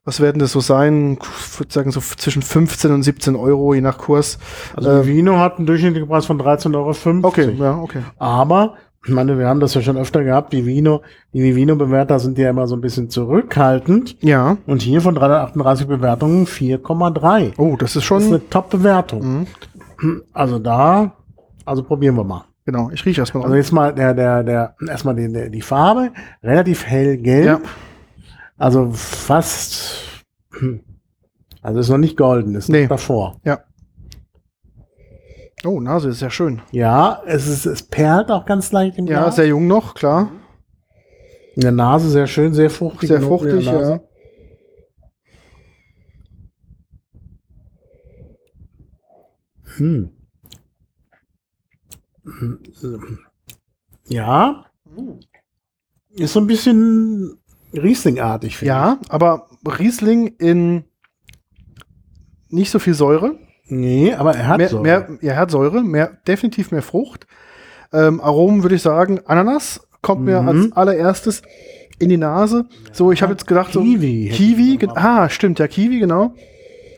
[0.05, 1.17] Was werden das so sein?
[1.21, 4.37] Ich würde sagen, so zwischen 15 und 17 Euro, je nach Kurs.
[4.75, 7.27] Also Vino hat einen durchschnittlichen Preis von 13,50 Euro.
[7.27, 8.01] Okay, ja, okay.
[8.17, 11.01] Aber, ich meine, wir haben das ja schon öfter gehabt, die Vino,
[11.33, 14.15] die Vivino-Bewerter sind ja immer so ein bisschen zurückhaltend.
[14.21, 14.57] Ja.
[14.65, 17.53] Und hier von 338 Bewertungen 4,3.
[17.57, 18.21] Oh, das ist Das schon.
[18.21, 19.47] ist eine Top-Bewertung.
[19.99, 20.23] Mhm.
[20.33, 21.13] Also da,
[21.65, 22.45] also probieren wir mal.
[22.65, 26.11] Genau, ich rieche erstmal Also jetzt mal der, der, der, erstmal die, der, die Farbe,
[26.41, 27.45] relativ hellgelb.
[27.45, 27.59] Ja.
[28.57, 30.23] Also fast,
[30.59, 30.79] hm,
[31.61, 32.83] also ist noch nicht golden, ist Nee.
[32.83, 33.35] noch davor.
[35.65, 36.61] Oh, Nase ist sehr schön.
[36.71, 39.37] Ja, es ist, es perlt auch ganz leicht im Ja, Glas.
[39.37, 40.31] sehr jung noch, klar.
[41.55, 43.09] In der Nase sehr schön, sehr fruchtig.
[43.09, 43.99] Sehr fruchtig, ja.
[49.77, 50.09] Hm.
[54.07, 54.65] Ja.
[56.15, 57.37] Ist so ein bisschen
[57.73, 60.83] Riesling-artig, finde Ja, aber Riesling in
[62.49, 63.39] nicht so viel Säure.
[63.79, 64.79] Nee, aber er hat Mehr, so.
[64.81, 67.27] mehr, ja, er hat Säure, mehr, definitiv mehr Frucht.
[67.91, 70.47] Ähm, Aromen würde ich sagen, Ananas kommt mir Mhm.
[70.47, 71.41] als allererstes
[71.99, 72.65] in die Nase.
[72.91, 74.25] So, ich habe jetzt gedacht, so Kiwi.
[74.31, 76.33] hätte Kiwi, ah, stimmt, ja, Kiwi, genau.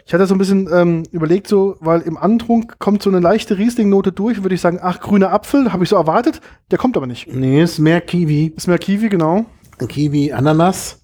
[0.07, 3.57] Ich hatte so ein bisschen ähm, überlegt, so, weil im Antrunk kommt so eine leichte
[3.57, 7.07] Riesling-Note durch, würde ich sagen, ach, grüner Apfel, habe ich so erwartet, der kommt aber
[7.07, 7.33] nicht.
[7.33, 8.53] Nee, ist mehr Kiwi.
[8.55, 9.45] Ist mehr Kiwi, genau.
[9.87, 11.01] Kiwi, Ananas.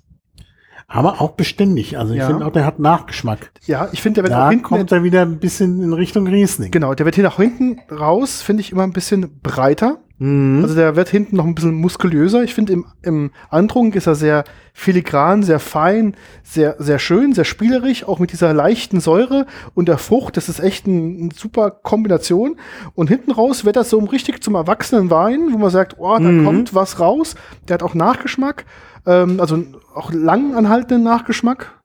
[0.93, 1.97] Aber auch beständig.
[1.97, 2.27] Also ich Ja.
[2.27, 3.51] finde auch, der hat Nachgeschmack.
[3.65, 6.27] Ja, ich finde, der wird auch Da hinten, kommt er wieder ein bisschen in Richtung
[6.27, 6.69] Riesling.
[6.71, 9.99] genau, der wird hier nach hinten raus, finde ich immer ein bisschen breiter.
[10.17, 10.59] Mhm.
[10.63, 12.43] Also der wird hinten noch ein bisschen muskulöser.
[12.43, 17.45] Ich finde, im, im Antrunk ist er sehr filigran, sehr fein, sehr, sehr schön, sehr
[17.45, 20.37] spielerisch, auch mit dieser leichten Säure und der Frucht.
[20.37, 22.57] Das ist echt ein, eine super Kombination.
[22.95, 26.19] Und hinten raus wird das so richtig zum erwachsenen Wein, wo man sagt, oh, da
[26.19, 26.45] Mhm.
[26.45, 27.35] kommt was raus.
[27.67, 28.65] Der hat auch Nachgeschmack,
[29.05, 29.63] ähm, also
[29.95, 31.81] auch lang anhaltenden Nachgeschmack.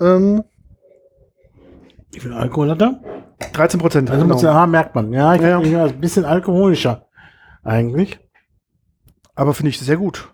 [0.00, 0.42] Ähm,
[2.12, 3.00] Wie viel Alkohol hat er?
[3.52, 4.10] 13 Prozent.
[4.10, 5.12] Also muss ja, merkt man.
[5.12, 7.06] Ja, ich Ja, ihn ein bisschen alkoholischer.
[7.62, 8.18] Eigentlich.
[9.34, 10.32] Aber finde ich sehr gut.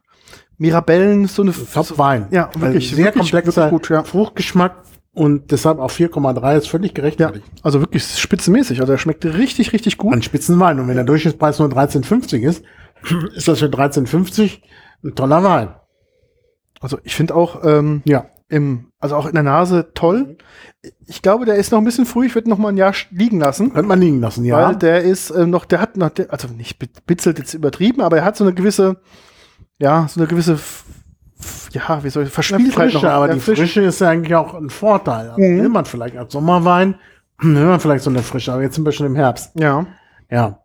[0.56, 2.28] Mirabellen, so eine Top Wein.
[2.30, 4.04] Ja, wirklich, Also sehr wirklich, komplexer wirklich gut, ja.
[4.04, 4.76] Fruchtgeschmack
[5.12, 7.44] und deshalb auch 4,3 ist völlig Ja, gerechtfertigt.
[7.62, 8.80] also wirklich spitzenmäßig.
[8.80, 10.12] Also er schmeckt richtig, richtig gut.
[10.14, 10.78] Ein Spitzenwein.
[10.80, 12.64] Und wenn der Durchschnittspreis nur 13,50 ist,
[13.34, 14.60] ist das für 13,50
[15.04, 15.74] ein toller Wein.
[16.84, 18.26] Also ich finde auch ähm, Ja.
[18.48, 20.36] im, also auch in der Nase toll.
[21.06, 22.26] Ich glaube, der ist noch ein bisschen früh.
[22.26, 24.68] Ich würde noch mal ein Jahr liegen lassen, Könnte man liegen lassen, ja.
[24.68, 28.02] weil der ist ähm, noch, der hat noch, der, also nicht bi- bitzelt jetzt übertrieben,
[28.02, 28.96] aber er hat so eine gewisse,
[29.78, 30.58] ja, so eine gewisse,
[31.72, 33.12] ja, wie soll ich, Ja, Verspieltheit Frische, noch.
[33.12, 33.58] aber die frisch.
[33.58, 35.30] Frische ist ja eigentlich auch ein Vorteil.
[35.30, 35.58] Also Mhm.
[35.62, 36.96] Will man vielleicht als Sommerwein,
[37.40, 39.52] will man vielleicht so eine Frische, aber jetzt sind wir schon im Herbst.
[39.58, 39.86] Ja,
[40.30, 40.60] Ja.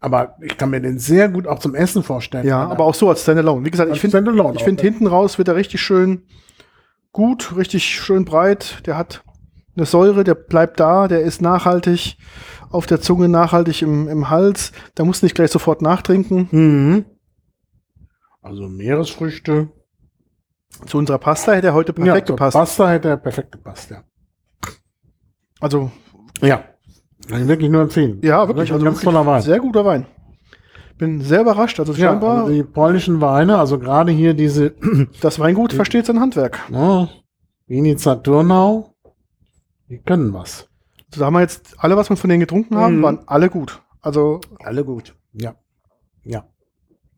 [0.00, 2.46] Aber ich kann mir den sehr gut auch zum Essen vorstellen.
[2.46, 3.64] ja, aber auch so als Standalone.
[3.64, 4.90] Wie gesagt, ich Als finde, Standalone ich finde ja.
[4.90, 6.22] hinten raus wird er richtig schön
[7.12, 8.86] gut, richtig schön breit.
[8.86, 9.24] Der hat
[9.74, 12.18] eine Säure, der bleibt da, der ist nachhaltig
[12.70, 14.72] auf der Zunge, nachhaltig im, im Hals.
[14.94, 16.48] Da muss nicht gleich sofort nachtrinken.
[16.50, 17.04] Mhm.
[18.42, 19.68] Also Meeresfrüchte.
[20.84, 22.54] Zu unserer Pasta hätte er heute perfekt zur gepasst.
[22.54, 24.04] Pasta hätte er perfekt gepasst, ja.
[25.58, 25.90] Also,
[26.42, 26.64] Ja.
[27.28, 28.20] Kann ich wirklich nur empfehlen.
[28.22, 28.72] ja, wirklich.
[28.72, 29.42] Also ganz wirklich toller Wein.
[29.42, 30.06] Sehr guter Wein.
[30.98, 31.78] Bin sehr überrascht.
[31.78, 34.74] Also Ja, scheinbar, also die polnischen Weine, also gerade hier diese
[35.20, 36.58] das Weingut versteht sein Handwerk.
[36.70, 37.08] ne,
[37.66, 38.94] Vinica Turnau,
[39.88, 40.68] die können was.
[41.10, 43.02] Also da haben wir jetzt alle, was wir von denen getrunken haben, Mhm.
[43.02, 43.82] waren alle gut.
[44.00, 45.14] Also, Alle gut.
[45.32, 45.54] Ja.
[46.24, 46.44] Ja.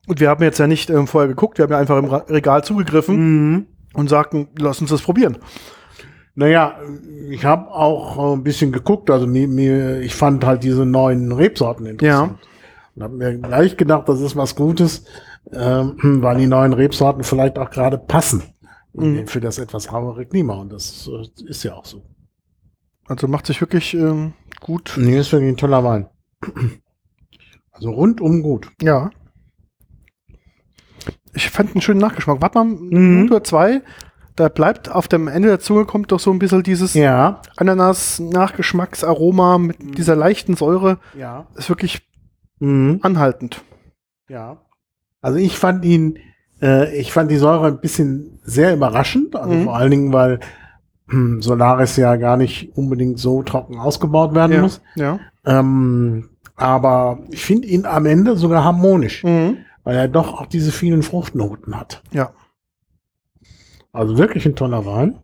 [0.07, 2.65] und wir haben jetzt ja nicht ähm, vorher geguckt, wir haben ja einfach im Regal
[2.65, 3.17] zugegriffen
[3.53, 3.67] Mhm.
[3.95, 5.37] und sagten, lass uns das probieren.
[6.39, 6.79] Naja,
[7.31, 11.33] ich habe auch äh, ein bisschen geguckt, also mir, mir, ich fand halt diese neuen
[11.33, 12.39] Rebsorten interessant.
[12.95, 15.05] Und habe mir gleich gedacht, das ist was Gutes,
[15.53, 18.43] ähm, weil die neuen Rebsorten vielleicht auch gerade passen
[18.95, 19.27] Mhm.
[19.27, 20.55] für das etwas rauere Klima.
[20.55, 22.03] Und das äh, ist ja auch so.
[23.07, 24.95] Also macht sich wirklich ähm, gut.
[24.97, 26.09] Nee, ist wirklich ein toller Wein.
[27.73, 28.71] Also rundum gut.
[28.83, 29.11] Ja.
[31.35, 32.41] Ich fand einen schönen Nachgeschmack.
[32.41, 32.89] Warte mal, Mhm.
[33.23, 33.83] Minute zwei.
[34.39, 37.43] Da bleibt auf dem Ende der Zunge kommt doch so ein bisschen dieses Ja.
[37.57, 40.99] Ananas-Nachgeschmacksaroma mit dieser leichten Säure.
[41.17, 41.47] Ja.
[41.57, 42.07] Ist wirklich
[42.61, 43.01] Mhm.
[43.03, 43.63] anhaltend.
[44.29, 44.59] Ja.
[45.21, 46.19] Also ich fand ihn,
[46.63, 49.65] äh, ich fand die Säure ein bisschen sehr überraschend, also Mhm.
[49.65, 50.39] vor allen Dingen, weil
[51.11, 54.61] hm, Solaris ja gar nicht unbedingt so trocken ausgebaut werden Ja.
[54.63, 54.83] muss.
[54.95, 55.19] Ja.
[55.47, 59.57] Ähm, aber ich finde ihn am Ende sogar harmonisch, Mhm.
[59.85, 62.03] weil er doch auch diese vielen Fruchtnoten hat.
[62.13, 62.31] Ja.
[63.93, 65.19] Also wirklich ein toller Wein.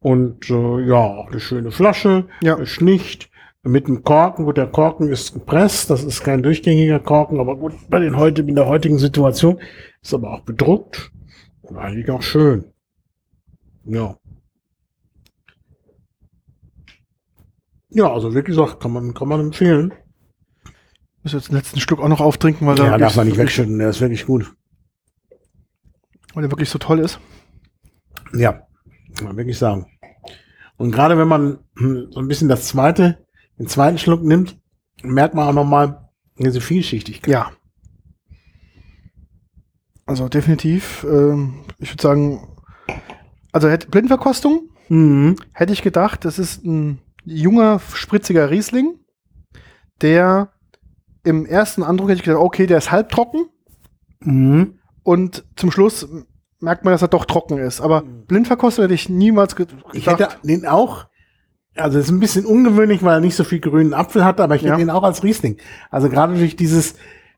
[0.00, 2.56] Und äh, ja, auch eine schöne Flasche, Ja.
[2.58, 3.30] äh, schlicht,
[3.64, 4.44] mit dem Korken.
[4.44, 8.42] Gut, der Korken ist gepresst, das ist kein durchgängiger Korken, aber gut, bei den heute,
[8.42, 9.58] in der heutigen Situation
[10.00, 11.10] ist aber auch bedruckt
[11.62, 12.64] und eigentlich auch schön.
[13.84, 14.16] Ja.
[17.90, 19.92] Ja, also wie gesagt, kann man, kann man empfehlen.
[21.22, 23.78] Muss jetzt den letzten Stück auch noch auftrinken, weil, Ja, darf man nicht wirklich- wegschütten,
[23.78, 24.54] der ist wirklich gut.
[26.34, 27.18] Weil der wirklich so toll ist.
[28.34, 28.52] Ja,
[29.16, 29.86] kann man wirklich sagen.
[30.76, 33.24] Und gerade wenn man hm, so ein bisschen das zweite,
[33.58, 34.58] den zweiten Schluck nimmt,
[35.02, 37.32] merkt man auch nochmal diese Vielschichtigkeit.
[37.32, 37.50] Ja.
[40.06, 42.56] Also definitiv, ähm, ich würde sagen,
[43.52, 45.36] also hätte Blindverkostung, Mhm.
[45.52, 48.94] hätte ich gedacht, das ist ein junger, spritziger Riesling,
[50.00, 50.52] der
[51.24, 53.48] im ersten Andruck hätte ich gedacht, okay, der ist halbtrocken
[54.20, 54.77] Mhm.
[55.02, 56.06] Und zum Schluss
[56.60, 57.80] merkt man, dass er doch trocken ist.
[57.80, 60.20] Aber Blindverkostung hätte ich niemals ge Ich gedacht.
[60.34, 61.06] hätte den auch,
[61.76, 64.56] also es ist ein bisschen ungewöhnlich, weil er nicht so viel grünen Apfel hat, aber
[64.56, 64.72] ich Ja.
[64.72, 65.58] hätte ihn auch als Riesling.
[65.90, 66.94] Also gerade durch dieses,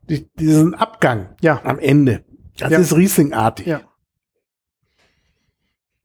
[0.06, 2.24] durch diesen Abgang ja, am Ende.
[2.58, 2.78] Das Ja.
[2.78, 3.66] ist Rieslingartig.
[3.66, 3.80] ja,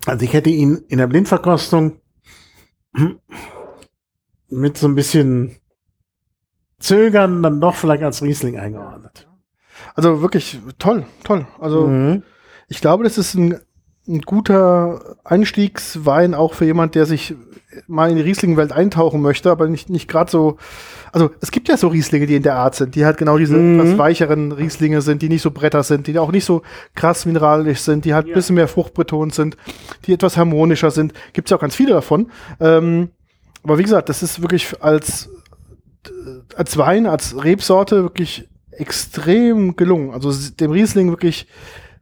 [0.06, 2.00] Also ich hätte ihn in der Blindverkostung
[4.50, 5.58] mit so ein bisschen
[6.80, 9.28] Zögern dann doch vielleicht als Riesling eingeordnet.
[9.96, 11.48] Also wirklich toll, toll.
[11.60, 12.24] Also Mhm.
[12.68, 13.60] Ich glaube, das ist ein,
[14.08, 17.36] ein guter Einstiegswein auch für jemand, der sich
[17.88, 20.58] mal in die Riesling-Welt eintauchen möchte, aber nicht, nicht gerade so.
[21.12, 23.56] Also es gibt ja so Rieslinge, die in der Art sind, die halt genau diese
[23.58, 23.80] Mhm.
[23.80, 26.62] etwas weicheren Rieslinge sind, die nicht so Bretter sind, die auch nicht so
[26.96, 28.36] krass mineralisch sind, die halt ein Ja.
[28.36, 29.58] bisschen mehr fruchtbetont sind,
[30.06, 31.14] die etwas harmonischer sind.
[31.34, 32.32] Gibt es ja auch ganz viele davon.
[32.60, 33.10] Ähm,
[33.64, 35.30] aber wie gesagt, das ist wirklich als,
[36.56, 38.48] als Wein, als Rebsorte wirklich
[38.80, 40.12] extrem gelungen.
[40.12, 41.48] Also dem Riesling wirklich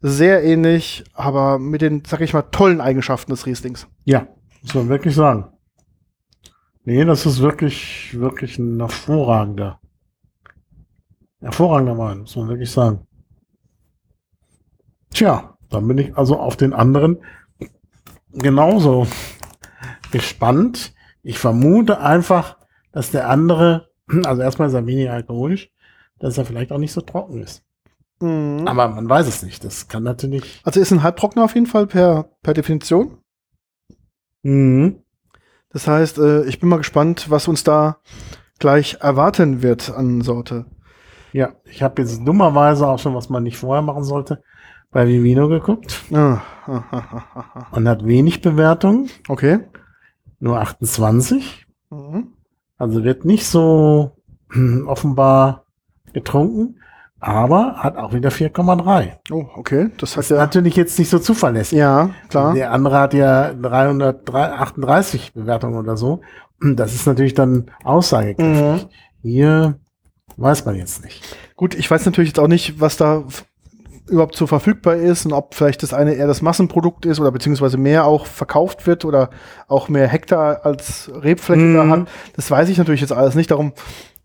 [0.01, 3.87] sehr ähnlich, aber mit den, sag ich mal, tollen Eigenschaften des Rieslings.
[4.03, 4.27] Ja,
[4.61, 5.45] muss man wirklich sagen.
[6.83, 9.79] Nee, das ist wirklich, wirklich ein hervorragender,
[11.39, 13.07] hervorragender Wein, muss man wirklich sagen.
[15.11, 17.19] Tja, dann bin ich also auf den anderen
[18.33, 19.07] genauso
[20.11, 20.93] gespannt.
[21.21, 22.57] Ich vermute einfach,
[22.91, 23.89] dass der andere,
[24.25, 25.71] also erstmal ist er weniger alkoholisch,
[26.23, 27.63] dass er vielleicht auch nicht so trocken ist.
[28.21, 29.65] Aber man weiß es nicht.
[29.65, 30.61] Das kann natürlich.
[30.63, 33.17] Also ist ein Halbtrockner auf jeden Fall per, per Definition.
[34.43, 35.01] Mhm.
[35.69, 37.97] Das heißt, äh, ich bin mal gespannt, was uns da
[38.59, 40.65] gleich erwarten wird an Sorte.
[41.33, 44.41] Ja, ich habe jetzt dummerweise auch schon, was man nicht vorher machen sollte,
[44.91, 47.67] bei Vivino geguckt Ah, ah, ah, ah, ah.
[47.71, 49.59] und hat wenig Bewertung, Okay.
[50.39, 51.65] nur 28.
[51.89, 52.33] Mhm.
[52.77, 54.15] Also wird nicht so
[54.51, 55.62] hm, offenbar
[56.13, 56.79] getrunken,
[57.19, 59.13] aber hat auch wieder 4,3.
[59.31, 59.91] Oh, okay.
[59.97, 60.37] Das ist ja.
[60.37, 61.77] natürlich jetzt nicht so zuverlässig.
[61.77, 62.53] Ja, klar.
[62.53, 66.21] Der andere hat ja 338 Bewertungen oder so.
[66.61, 68.89] Das ist natürlich dann aussagekräftig.
[69.21, 69.79] Hier
[70.37, 71.37] weiß man jetzt nicht.
[71.55, 73.23] Gut, ich weiß natürlich jetzt auch nicht, was da
[74.09, 77.77] überhaupt so verfügbar ist und ob vielleicht das eine eher das Massenprodukt ist oder beziehungsweise
[77.77, 79.29] mehr auch verkauft wird oder
[79.67, 81.91] auch mehr Hektar als Rebfläche da Mhm.
[81.91, 82.07] hat.
[82.35, 83.49] Das weiß ich natürlich jetzt alles nicht.
[83.51, 83.73] Darum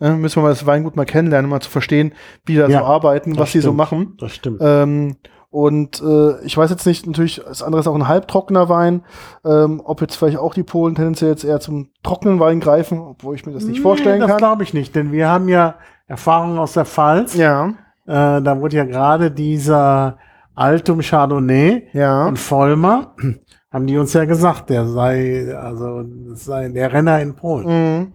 [0.01, 2.13] äh, müssen wir mal das Weingut mal kennenlernen, mal zu verstehen,
[2.45, 3.77] wie die da Ja, so arbeiten, das was sie so stimmt.
[3.77, 4.15] machen.
[4.19, 4.59] Das stimmt.
[4.63, 5.17] Ähm,
[5.51, 9.03] und äh, ich weiß jetzt nicht, natürlich, das andere ist auch ein halbtrockener Wein,
[9.47, 13.35] ähm, ob jetzt vielleicht auch die Polen tendenziell jetzt eher zum trockenen Wein greifen, obwohl
[13.35, 14.39] ich mir das nicht vorstellen Nee, Das kann.
[14.39, 17.35] glaube ich nicht, denn wir haben ja Erfahrungen aus der Pfalz.
[17.35, 17.73] Ja,
[18.09, 20.17] Äh, da wurde ja gerade dieser
[20.55, 22.27] Altum Chardonnay ja.
[22.27, 23.15] und Vollmer,
[23.71, 27.67] haben die uns ja gesagt, der sei, also, sei der Renner in Polen.
[27.67, 28.13] Mhm.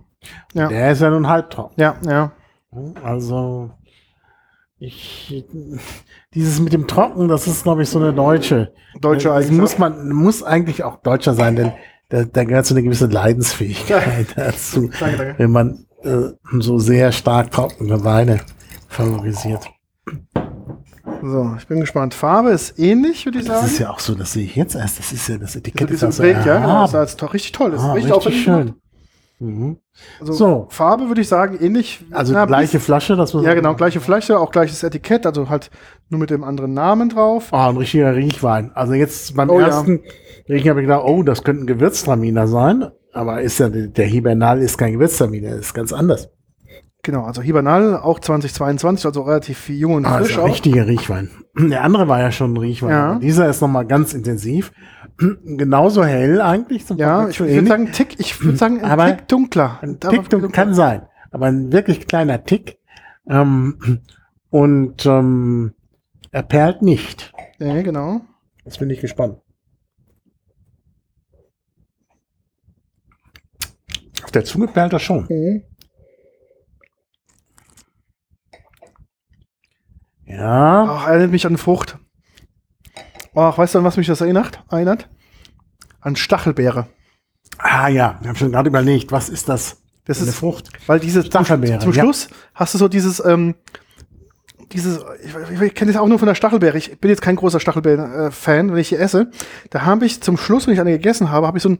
[0.53, 0.67] Ja.
[0.67, 1.75] Der ist ja nun halbtrocken.
[1.77, 2.31] Ja, ja.
[3.03, 3.69] Also,
[4.79, 5.45] ich,
[6.33, 8.73] dieses mit dem Trocken, das ist, glaube ich, so eine deutsche.
[8.99, 9.61] Deutsche das Eigenschaft.
[9.61, 11.71] muss man, muss eigentlich auch Deutscher sein, denn
[12.09, 14.89] da, da gehört so eine gewisse Leidensfähigkeit dazu.
[14.99, 15.35] Danke, danke.
[15.37, 16.29] Wenn man äh,
[16.59, 18.39] so sehr stark trockene Weine
[18.87, 19.69] favorisiert.
[21.21, 22.13] So, ich bin gespannt.
[22.13, 23.61] Farbe ist ähnlich, würde ich sagen.
[23.61, 24.99] Das ist ja auch so, das sehe ich jetzt erst.
[24.99, 26.87] Das ist ja das Etikett das ist so Bild, ja, genau.
[26.87, 27.71] Das ist doch richtig toll.
[27.71, 28.73] Das Ah, ist richtig, aufwendig schön.
[29.39, 29.77] Mhm.
[30.21, 30.67] Also So.
[30.69, 32.05] Farbe würde ich sagen ähnlich.
[32.11, 35.69] Also na, gleiche Flasche, das muss Ja, genau, gleiche Flasche, auch gleiches Etikett, also halt
[36.09, 37.49] nur mit dem anderen Namen drauf.
[37.51, 38.71] Oh, ein richtiger Riechwein.
[38.73, 39.67] Also jetzt beim Oh, ja.
[39.67, 40.01] ersten
[40.47, 42.85] Riechen habe ich gedacht, oh, das könnte ein Gewürztraminer sein.
[43.11, 46.29] Aber ist ja, der Hibernal ist kein Gewürztraminer, das ist ganz anders.
[47.05, 50.47] Genau, also Hibernal auch 2022, also relativ jung und Ah, frisch auch.
[50.47, 51.29] richtiger Riechwein.
[51.57, 52.91] Der andere war ja schon ein Riechwein.
[52.91, 53.15] Ja.
[53.19, 54.71] Dieser ist nochmal ganz intensiv.
[55.17, 59.07] Genauso hell eigentlich zum Ja, ich würde sagen, ein Tick, ich würde sagen, ein Aber
[59.17, 59.79] Tick dunkler.
[59.81, 62.77] Ein Tick dunkel kann sein, aber ein wirklich kleiner Tick.
[63.29, 63.99] Ähm,
[64.49, 65.73] und ähm,
[66.31, 67.33] er perlt nicht.
[67.59, 68.21] Ja, genau.
[68.63, 69.39] Jetzt bin ich gespannt.
[74.23, 75.27] Auf der Zunge perlt er schon.
[80.25, 80.85] Ja.
[80.87, 81.97] Ach, erinnert mich an Frucht.
[83.35, 84.63] Ach, weißt du, an was mich das erinnert?
[84.69, 85.09] erinnert?
[86.01, 86.87] An Stachelbeere.
[87.57, 89.81] Ah ja, ich habe schon gerade überlegt, was ist das?
[90.05, 90.69] Das Eine ist Frucht.
[90.85, 92.03] Weil diese Stachelbeere, zum ja.
[92.03, 93.55] Schluss hast du so dieses, ähm,
[94.73, 96.77] dieses, ich, ich, ich kenne das auch nur von der Stachelbeere.
[96.77, 99.31] Ich bin jetzt kein großer Stachelbeeren-Fan, wenn ich die esse.
[99.69, 101.79] Da habe ich zum Schluss, wenn ich eine gegessen habe, habe ich so ein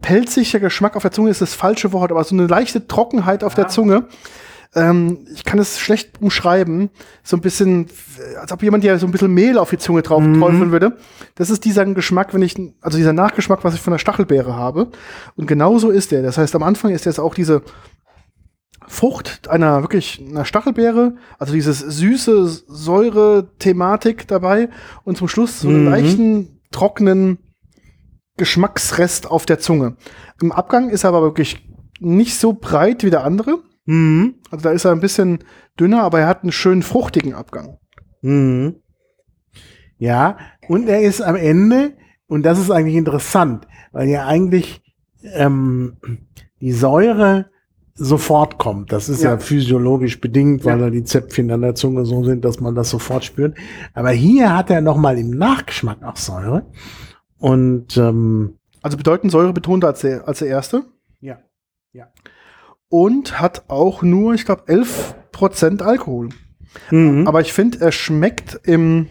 [0.00, 3.54] pelziger Geschmack auf der Zunge, ist das falsche Wort, aber so eine leichte Trockenheit auf
[3.54, 4.06] der Zunge.
[4.74, 6.90] Ähm, ich kann es schlecht umschreiben.
[7.22, 7.86] So ein bisschen,
[8.40, 10.38] als ob jemand ja so ein bisschen Mehl auf die Zunge drauf Mhm.
[10.38, 10.96] träufeln würde.
[11.36, 14.88] Das ist dieser Geschmack, wenn ich, also dieser Nachgeschmack, was ich von der Stachelbeere habe.
[15.36, 16.22] Und genauso ist der.
[16.22, 17.62] Das heißt, am Anfang ist jetzt auch diese
[18.86, 24.70] Frucht einer wirklich einer Stachelbeere, also dieses süße Säure-Thematik dabei
[25.04, 25.90] und zum Schluss so einen Mhm.
[25.90, 27.38] leichten, trockenen
[28.36, 29.96] Geschmacksrest auf der Zunge.
[30.40, 31.66] Im Abgang ist er aber wirklich
[32.00, 33.58] nicht so breit wie der andere.
[33.90, 34.34] Mhm.
[34.50, 35.38] Also da ist er ein bisschen
[35.80, 37.78] dünner, aber er hat einen schönen fruchtigen Abgang.
[38.20, 38.74] Mhm.
[39.98, 40.36] Ja,
[40.68, 41.92] und er ist am Ende,
[42.26, 44.82] und das ist eigentlich interessant, weil ja eigentlich
[45.22, 45.96] ähm,
[46.60, 47.46] die Säure
[47.94, 48.92] sofort kommt.
[48.92, 49.38] Das ist ja, Ja.
[49.38, 50.84] physiologisch bedingt, weil Ja.
[50.84, 53.56] da die Zäpfchen an der Zunge so sind, dass man das sofort spürt.
[53.94, 56.66] Aber hier hat er noch mal im Nachgeschmack auch Säure.
[57.38, 60.84] Und ähm, Also bedeutend säurebetonter als der, als der erste.
[61.20, 61.38] ja,
[61.92, 62.06] ja.
[62.88, 66.30] Und hat auch nur, ich glaube, 11% Alkohol.
[66.90, 67.26] Mhm.
[67.26, 69.08] Aber ich finde, er schmeckt im,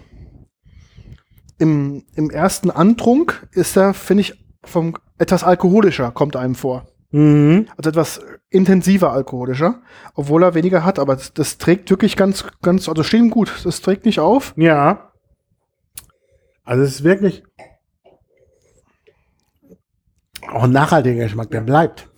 [1.60, 6.88] im, im ersten Antrunk, ist er, finde ich, vom etwas alkoholischer, kommt einem vor.
[7.12, 7.68] Mhm.
[7.78, 9.82] Also etwas intensiver alkoholischer,
[10.14, 13.52] obwohl er weniger hat, aber das, das trägt wirklich ganz, ganz, also stehen gut.
[13.64, 14.54] Das trägt nicht auf.
[14.58, 15.12] Ja.
[16.64, 17.44] Also es ist wirklich
[20.50, 22.10] auch ein nachhaltiger Geschmack, der bleibt.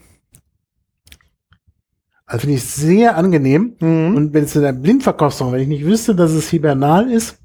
[2.30, 3.76] Also finde ich sehr angenehm.
[3.80, 4.16] Mhm.
[4.16, 7.40] Und wenn es in der Blindverkostung, wenn ich nicht wüsste, dass es Hibernal ist,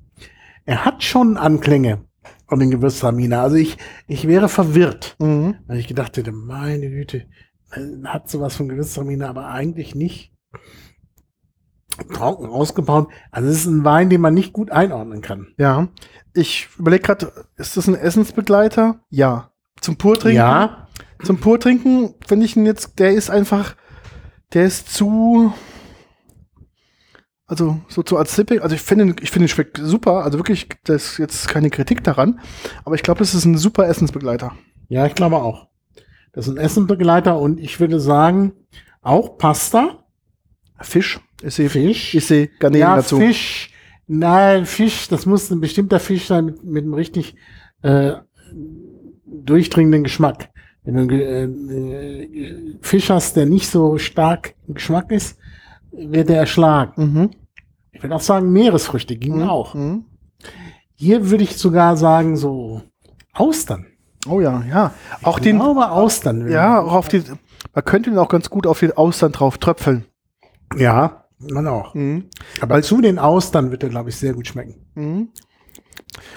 [0.67, 2.05] er hat schon Anklänge
[2.47, 3.41] von den Gewürztraminer.
[3.41, 5.57] Also ich, ich wäre verwirrt, Mhm.
[5.67, 7.25] weil ich gedacht hätte, meine Güte,
[8.05, 10.33] hat sowas von Gewürztraminer, aber eigentlich nicht.
[12.13, 13.09] Trocken ausgebaut.
[13.31, 15.49] Also es ist ein Wein, den man nicht gut einordnen kann.
[15.59, 15.89] Ja.
[16.35, 19.01] Ich überlege gerade, ist das ein Essensbegleiter?
[19.11, 19.51] Ja.
[19.81, 20.37] Zum Purtrinken?
[20.37, 20.89] Ja,
[21.23, 23.77] Zum Purtrinken finde ich ihn jetzt, der ist einfach,
[24.55, 25.53] der ist zu,
[27.47, 28.61] also so zu als Sipping.
[28.61, 30.25] Also ich finde, ich finde, ihn schmeckt super.
[30.25, 32.41] Also wirklich, das ist jetzt keine Kritik daran.
[32.85, 34.53] Aber ich glaube, das ist ein super Essensbegleiter.
[34.89, 35.69] ja, ich glaube auch.
[36.33, 38.53] Das ist ein Essenbegleiter und ich würde sagen,
[39.03, 40.05] auch Pasta,
[40.81, 41.21] Fisch.
[41.43, 42.15] Ich sehe, Fisch.
[42.15, 43.19] ich sehe Garnelen ja, dazu.
[43.19, 43.71] Fisch.
[44.07, 47.37] Nein, Fisch, das muss ein bestimmter Fisch sein mit, mit einem richtig
[47.83, 48.15] äh,
[49.27, 50.51] durchdringenden Geschmack.
[50.85, 55.39] Wenn du äh, äh, Fisch hast, der nicht so stark im Geschmack ist,
[55.93, 56.93] wird er erschlagen.
[57.13, 57.31] Mhm.
[57.93, 59.49] Ich würde auch sagen, Meeresfrüchte gingen Mhm.
[59.49, 59.75] auch.
[59.75, 60.05] Mhm.
[60.97, 62.83] Hier würde ich sogar sagen, so
[63.33, 63.87] Austern.
[64.29, 64.95] Oh ja, ja.
[65.23, 66.51] Auch Ich den, glaube, Austern.
[66.51, 67.23] ja, auch auf die,
[67.75, 70.05] man könnte ihn auch ganz gut auf die Austern drauf tröpfeln.
[70.77, 71.95] Ja, man auch.
[71.95, 72.27] Mhm.
[72.61, 75.31] Aber zu den Austern wird er, glaube ich, sehr gut schmecken.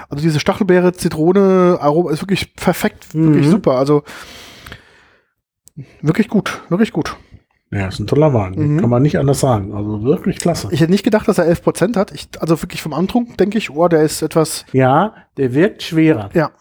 [0.09, 3.51] Also diese Stachelbeere, Zitrone, Aroma ist wirklich perfekt, wirklich Mhm.
[3.51, 3.73] super.
[3.73, 4.03] Also
[6.01, 7.15] wirklich gut, wirklich gut.
[7.69, 8.53] Ja, ist ein toller Wein.
[8.55, 8.79] Mhm.
[8.79, 9.73] Kann man nicht anders sagen.
[9.73, 10.69] Also wirklich klasse.
[10.71, 12.13] Ich hätte nicht gedacht, dass er 11% hat.
[12.13, 14.65] Ich, also wirklich vom Antrunk denke ich, oh, der ist etwas.
[14.71, 16.29] Ja, der wirkt schwerer.
[16.33, 16.51] Ja.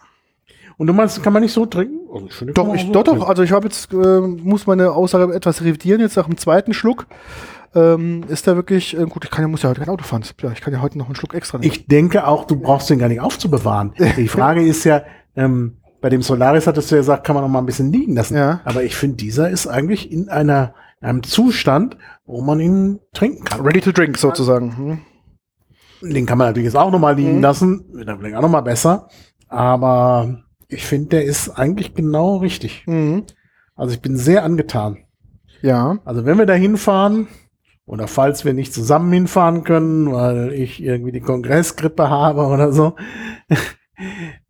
[0.75, 2.01] Und du meinst, kann man nicht so trinken?
[2.13, 3.13] Also Doch, ich, so doch, doch.
[3.13, 3.23] trinken.
[3.29, 6.01] Also ich habe jetzt, äh, muss meine Aussage etwas revidieren.
[6.01, 7.07] Jetzt nach dem zweiten Schluck
[7.77, 10.23] ähm, ist der wirklich, äh, gut, ich kann ja, muss ja heute kein Auto fahren.
[10.41, 11.71] Ja, ich kann ja heute noch einen Schluck extra nehmen.
[11.71, 13.93] Ich denke auch, du brauchst den gar nicht aufzubewahren.
[14.17, 15.03] Die Frage ist ja,
[15.35, 18.15] ähm, bei dem Solaris hattest du ja gesagt, kann man noch mal ein bisschen liegen
[18.15, 18.35] lassen.
[18.35, 18.61] Ja.
[18.65, 23.61] Aber ich finde, dieser ist eigentlich in einer einem Zustand, wo man ihn trinken kann.
[23.61, 24.77] Ready to drink sozusagen.
[26.01, 26.11] Hm.
[26.11, 27.41] Den kann man natürlich jetzt auch nochmal liegen Mhm.
[27.41, 29.07] lassen, wird dann vielleicht auch nochmal besser.
[29.47, 32.83] Aber ich finde, der ist eigentlich genau richtig.
[32.87, 33.23] Mhm.
[33.75, 34.97] Also ich bin sehr angetan.
[35.61, 35.97] Ja.
[36.05, 37.27] Also wenn wir da hinfahren,
[37.87, 42.95] oder falls wir nicht zusammen hinfahren können, weil ich irgendwie die Kongressgrippe habe oder so,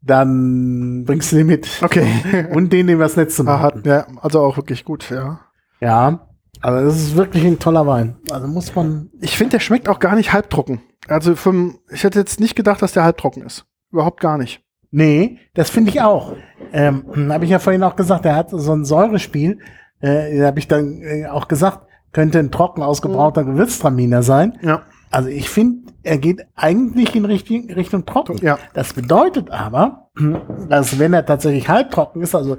[0.02, 1.68] dann bringst du den mit.
[1.82, 2.08] Okay.
[2.54, 3.80] Und den, den wir das letzte Mal Ah, hatten.
[3.80, 5.40] hat, ja, also auch wirklich gut, ja.
[5.80, 6.28] Ja,
[6.62, 8.18] also das ist wirklich ein toller Wein.
[8.32, 9.10] Also muss man.
[9.22, 10.82] Ich finde, der schmeckt auch gar nicht halbtrocken.
[11.08, 13.66] Also vom, ich hätte jetzt nicht gedacht, dass der halbtrocken ist.
[13.92, 14.62] Überhaupt gar nicht.
[14.90, 16.34] Nee, das finde ich auch.
[16.74, 19.60] Ähm, habe ich ja vorhin auch gesagt, der hat so ein Säurespiel.
[20.00, 24.58] Äh, habe ich dann äh, auch gesagt, könnte ein trocken ausgebrauchter Gewürztraminer sein.
[24.62, 24.82] Ja.
[25.12, 28.38] Also ich finde, er geht eigentlich in Richtung, Richtung trocken.
[28.42, 28.58] Ja.
[28.74, 30.10] Das bedeutet aber,
[30.70, 32.58] dass wenn er tatsächlich halbtrocken ist, also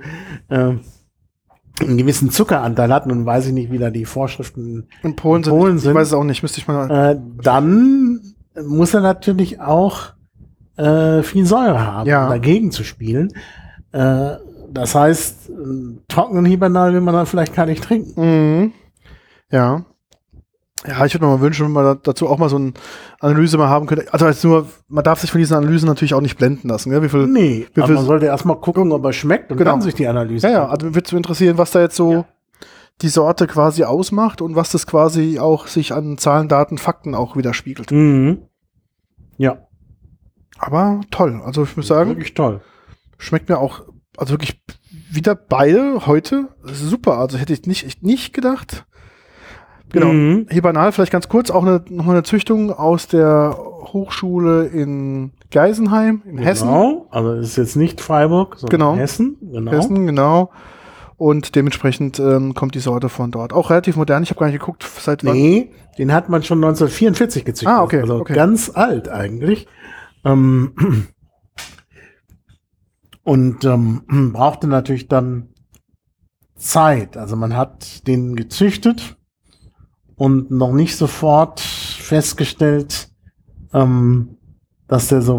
[0.49, 0.75] äh,
[1.81, 5.53] einen gewissen Zuckeranteil hat, nun weiß ich nicht, wie da die Vorschriften, In Polen sind,
[5.53, 6.91] Polen ich sind- weiß es auch nicht, müsste ich mal.
[7.13, 8.21] äh, dann
[8.67, 10.13] muss er natürlich auch
[10.77, 12.25] äh, viel Säure haben, Ja.
[12.25, 13.33] um dagegen zu spielen.
[13.93, 14.37] Äh,
[14.73, 15.51] das heißt,
[16.09, 18.21] trockenen Hibernal will man dann vielleicht gar nicht trinken.
[18.61, 18.73] Mhm.
[19.51, 19.85] Ja.
[20.87, 22.73] Ja, ich würde mir mal wünschen, wenn man da- dazu auch mal so eine
[23.19, 24.13] Analyse mal haben könnte.
[24.13, 26.91] Also jetzt nur, man darf sich von diesen Analysen natürlich auch nicht blenden lassen.
[26.91, 27.03] Gell?
[27.03, 29.73] Wie viel, Nee, wie viel- man sollte erstmal gucken, ob er schmeckt und Genau.
[29.73, 32.25] dann sich die Analyse Ja, ja, also mir würde interessieren, was da jetzt so
[33.03, 37.37] die Sorte quasi ausmacht und was das quasi auch sich an Zahlen, Daten, Fakten auch
[37.37, 37.91] widerspiegelt.
[37.91, 38.43] Mhm.
[39.37, 39.59] Ja,
[40.61, 41.41] Aber toll.
[41.45, 42.61] Also ich muss sagen, wirklich toll.
[43.19, 43.83] schmeckt mir auch,
[44.17, 44.61] also wirklich
[45.11, 47.19] wieder beide heute super.
[47.19, 48.85] Also hätte ich nicht, echt nicht gedacht.
[49.91, 50.13] Genau.
[50.13, 50.47] Mhm.
[50.51, 56.39] Hibernal, vielleicht ganz kurz, auch eine, nochmal eine Züchtung aus der Hochschule in Geisenheim, in
[56.39, 56.69] Hessen.
[56.69, 57.07] Genau.
[57.11, 58.97] Also es ist jetzt nicht Freiburg, sondern Genau.
[58.97, 59.37] Hessen.
[59.41, 59.71] Genau.
[59.73, 60.51] Hessen, genau.
[61.17, 63.53] Und dementsprechend ähm, kommt die Sorte von dort.
[63.53, 64.23] Auch relativ modern.
[64.23, 65.35] Ich habe gar nicht geguckt, seit wann.
[65.37, 67.77] Nee, den hat man schon 1944 gezüchtet.
[67.77, 68.35] Ah, okay, Also okay.
[68.35, 69.67] ganz alt eigentlich.
[70.25, 70.75] Ähm,
[73.25, 75.49] und ähm, brauchte natürlich dann
[76.57, 77.17] Zeit.
[77.17, 79.18] Also man hat den gezüchtet
[80.19, 83.09] und noch nicht sofort festgestellt,
[83.73, 84.37] ähm,
[84.89, 85.39] dass der so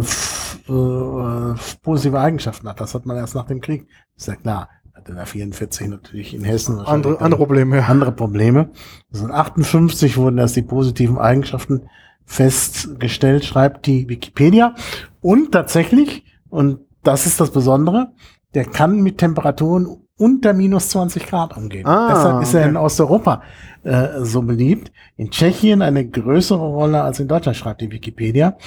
[0.67, 2.79] äh, positive Eigenschaften hat.
[2.79, 3.87] Das hat man erst nach dem Krieg.
[4.15, 4.69] Ist ja klar.
[4.93, 7.85] Hat in der 44 natürlich in Hessen Andere, andere Probleme, ja.
[7.85, 8.71] andere Probleme.
[9.11, 11.89] Also 58 wurden erst die positiven Eigenschaften
[12.25, 14.75] festgestellt, schreibt die Wikipedia.
[15.19, 18.13] Und tatsächlich, und das ist das Besondere,
[18.53, 21.85] der kann mit Temperaturen unter minus 20 Grad umgehen.
[21.85, 22.69] Ah, Deshalb ist er okay.
[22.69, 23.41] in Osteuropa
[23.83, 24.91] äh, so beliebt.
[25.15, 28.57] In Tschechien eine größere Rolle als in Deutschland, schreibt die Wikipedia.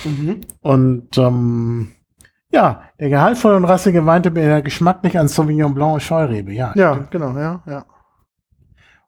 [0.62, 1.92] Und ähm,
[2.50, 6.52] ja, der gehaltvolle und rassige Wein erinnert geschmacklich an Sauvignon Blanc und Scheurebe.
[6.52, 7.84] Ja, Ja, genau, ja, ja.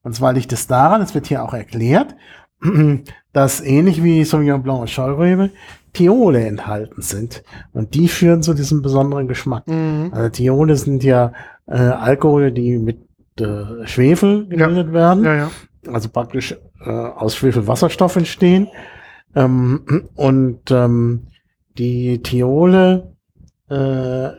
[0.03, 2.15] und zwar liegt es daran, es wird hier auch erklärt,
[3.33, 5.51] dass ähnlich wie Sauvignon Blanc und Scheurebe
[5.95, 7.43] Thiole enthalten sind.
[7.73, 9.67] Und die führen zu diesem besonderen Geschmack.
[9.67, 10.11] Mhm.
[10.13, 11.33] Also Thiole sind ja
[11.67, 12.99] äh, Alkohole, die mit
[13.41, 15.25] äh, Schwefel gebildet werden.
[15.25, 15.51] Ja, ja.
[15.87, 18.69] Also praktisch äh, aus Schwefelwasserstoff entstehen.
[19.35, 21.27] Ähm, und ähm,
[21.77, 23.13] die Thiole
[23.69, 24.31] äh,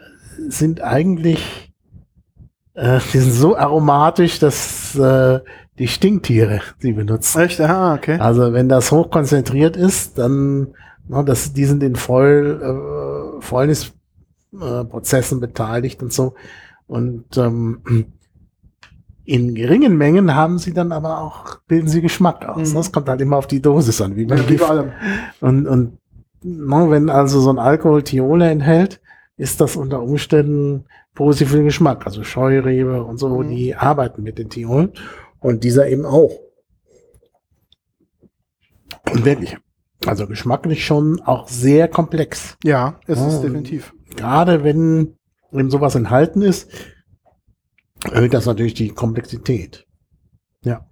[0.47, 1.73] sind eigentlich
[2.75, 5.39] äh, die sind so aromatisch, dass äh,
[5.77, 7.41] die Stinktiere sie benutzen.
[7.41, 7.59] Echt?
[7.59, 8.17] Ah, okay.
[8.19, 10.67] Also wenn das hochkonzentriert ist, dann
[11.07, 16.33] na, das, die sind in voll äh, Fäulnisprozessen beteiligt und so.
[16.87, 17.81] Und ähm,
[19.23, 22.71] in geringen Mengen haben sie dann aber auch, bilden sie Geschmack aus.
[22.71, 22.75] Mhm.
[22.75, 24.91] Das kommt halt immer auf die Dosis an, wie bei Ja, allem.
[25.41, 25.97] Und, und
[26.43, 29.01] na, wenn also so ein Alkohol Thiole enthält,
[29.37, 32.05] ist das unter Umständen positiv für den Geschmack.
[32.05, 33.49] Also Scheurebe und so, Mhm.
[33.49, 34.91] die arbeiten mit den Thiolen.
[35.39, 36.31] Und dieser eben auch.
[39.11, 39.57] Und wirklich.
[40.05, 42.57] Also geschmacklich schon auch sehr komplex.
[42.63, 43.41] Ja, ist es Oh.
[43.41, 43.93] definitiv.
[44.15, 45.15] Gerade wenn
[45.59, 46.69] eben sowas enthalten ist,
[48.11, 49.87] erhöht das natürlich die Komplexität.
[50.61, 50.87] Ja.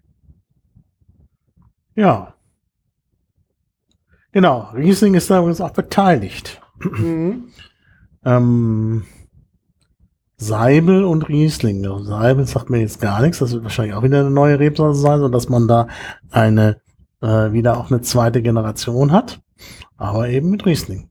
[1.96, 2.36] Ja.
[4.32, 4.72] Genau.
[4.74, 6.62] Riesling ist da übrigens auch beteiligt.
[6.80, 7.50] Mhm.
[8.26, 9.04] Ähm,
[10.38, 11.84] Seibel und Riesling.
[11.84, 13.40] Ja, Seibel sagt mir jetzt gar nichts.
[13.40, 15.88] Das wird wahrscheinlich auch wieder eine neue Rebsorte sein, sodass man da
[16.32, 16.82] eine
[17.22, 19.42] äh, wieder auch eine zweite Generation hat.
[19.98, 21.10] Aber eben mit Riesling.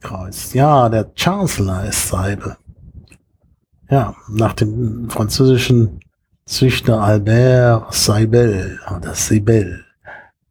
[0.00, 0.52] Kreuz.
[0.54, 2.56] Ja, der Chancellor ist Seibel.
[3.90, 6.00] Ja, nach dem französischen
[6.46, 9.84] Züchter Albert Seibel oder Seibel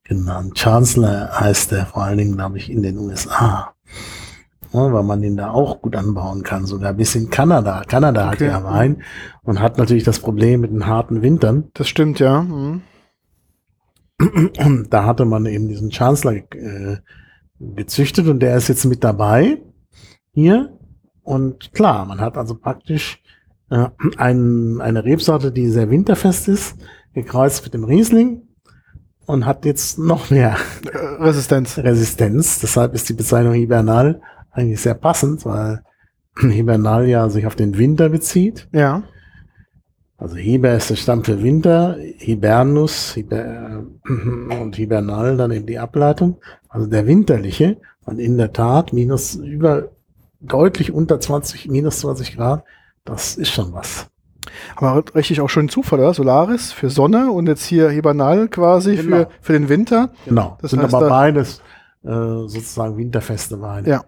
[0.04, 0.58] genannt.
[0.58, 3.74] Chancellor heißt er vor allen Dingen, glaube ich, in den USA.
[4.74, 7.84] ne, weil man den da auch gut anbauen kann, sogar bis in Kanada.
[7.88, 8.48] Kanada hat Okay.
[8.48, 9.02] ja Wein
[9.44, 11.66] und hat natürlich das Problem mit den harten Wintern.
[11.74, 12.42] Das stimmt, ja.
[12.42, 12.82] Mhm.
[14.66, 16.98] Und da hatte man eben diesen Chancellor äh,
[17.60, 19.62] gezüchtet und der ist jetzt mit dabei
[20.32, 20.78] hier.
[21.24, 23.22] Und klar, man hat also praktisch
[23.70, 23.88] äh,
[24.18, 26.78] ein, eine Rebsorte, die sehr winterfest ist,
[27.14, 28.44] gekreuzt mit dem Riesling
[29.26, 30.58] und hat jetzt noch mehr
[30.92, 31.78] Äh, Resistenz.
[31.78, 32.60] Resistenz.
[32.60, 35.84] Deshalb ist die Bezeichnung Hibernal eigentlich sehr passend, weil
[36.40, 38.68] Hibernal ja sich auf den Winter bezieht.
[38.72, 39.04] Ja.
[40.18, 43.84] Also Hiber ist der Stamm für Winter, Hibernus Hiber,
[44.62, 46.38] und Hibernal dann eben die Ableitung.
[46.70, 49.90] Also der winterliche und in der Tat minus über
[50.40, 52.64] deutlich unter 20, minus 20 Grad,
[53.06, 54.08] das ist schon was.
[54.76, 56.14] Aber richtig auch schön Zufall, oder?
[56.14, 59.18] Solaris für Sonne und jetzt hier Hibernal quasi Genau.
[59.18, 60.12] für, für den Winter.
[60.26, 60.58] Genau.
[60.62, 61.62] Das sind heißt, aber beides
[62.04, 63.88] äh, sozusagen winterfeste Weine.
[63.88, 64.04] Ja.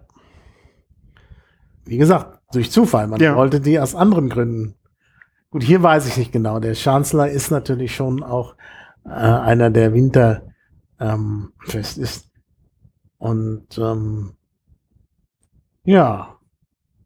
[1.84, 3.06] Wie gesagt, durch Zufall.
[3.06, 3.36] Man Ja.
[3.36, 4.74] wollte die aus anderen Gründen.
[5.50, 6.60] Gut, hier weiß ich nicht genau.
[6.60, 8.54] Der Chancellor ist natürlich schon auch
[9.04, 10.42] äh, einer, der winterfest
[11.00, 12.30] ähm, ist.
[13.18, 14.32] Und ähm,
[15.84, 16.36] ja,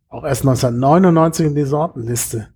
[0.08, 2.48] auch erst 1999 in die Sortenliste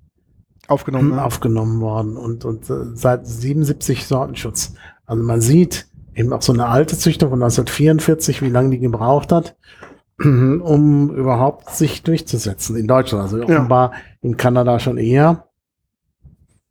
[0.68, 1.12] Aufgenommen.
[1.12, 1.24] ne?
[1.24, 4.74] aufgenommen worden und, und äh, seit 77 Sortenschutz.
[5.06, 9.32] Also man sieht eben auch so eine alte Züchtung von 1944, wie lange die gebraucht
[9.32, 9.56] hat,
[10.22, 13.22] um überhaupt sich durchzusetzen in Deutschland.
[13.24, 13.44] Also Ja.
[13.44, 15.47] offenbar in Kanada schon eher.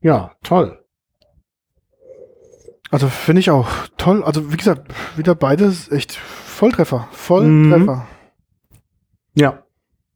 [0.02, 0.80] Ja, toll.
[2.90, 3.68] Also finde ich auch
[3.98, 4.24] toll.
[4.24, 7.08] Also wie gesagt, wieder beides echt Volltreffer.
[7.12, 8.08] Volltreffer.
[9.36, 9.64] Ja.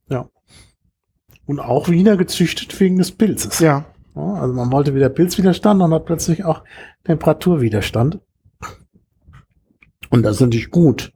[0.09, 0.29] Ja.
[1.45, 3.59] Und auch wieder gezüchtet wegen des Pilzes.
[3.59, 3.86] Ja.
[4.15, 6.63] Also man wollte wieder Pilzwiderstand und hat plötzlich auch
[7.03, 8.19] Temperaturwiderstand.
[10.09, 11.13] Und das ist natürlich gut.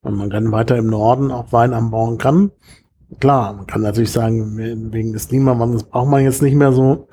[0.00, 2.52] Und man kann weiter im Norden auch Wein anbauen kann.
[3.20, 4.56] Klar, man kann natürlich sagen,
[4.92, 7.08] wegen des Klimawandels braucht man jetzt nicht mehr so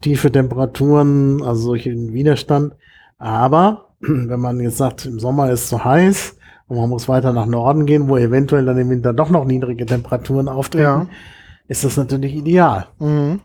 [0.00, 2.74] tiefe Temperaturen, also solchen Widerstand.
[3.18, 6.36] Aber wenn man jetzt sagt, im Sommer ist es zu heiß
[6.68, 9.86] und man muss weiter nach Norden gehen, wo eventuell dann im Winter doch noch niedrige
[9.86, 11.06] Temperaturen auftreten, Ja.
[11.68, 12.86] ist das natürlich ideal.
[12.98, 13.40] Mhm.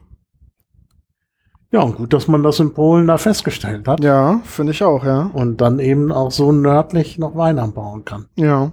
[1.72, 5.06] Ja, und gut, dass man das in Polen da festgestellt hat Ja, finde ich auch,
[5.06, 5.30] ja.
[5.34, 8.26] und dann eben auch so nördlich noch Wein anbauen kann.
[8.36, 8.72] Ja.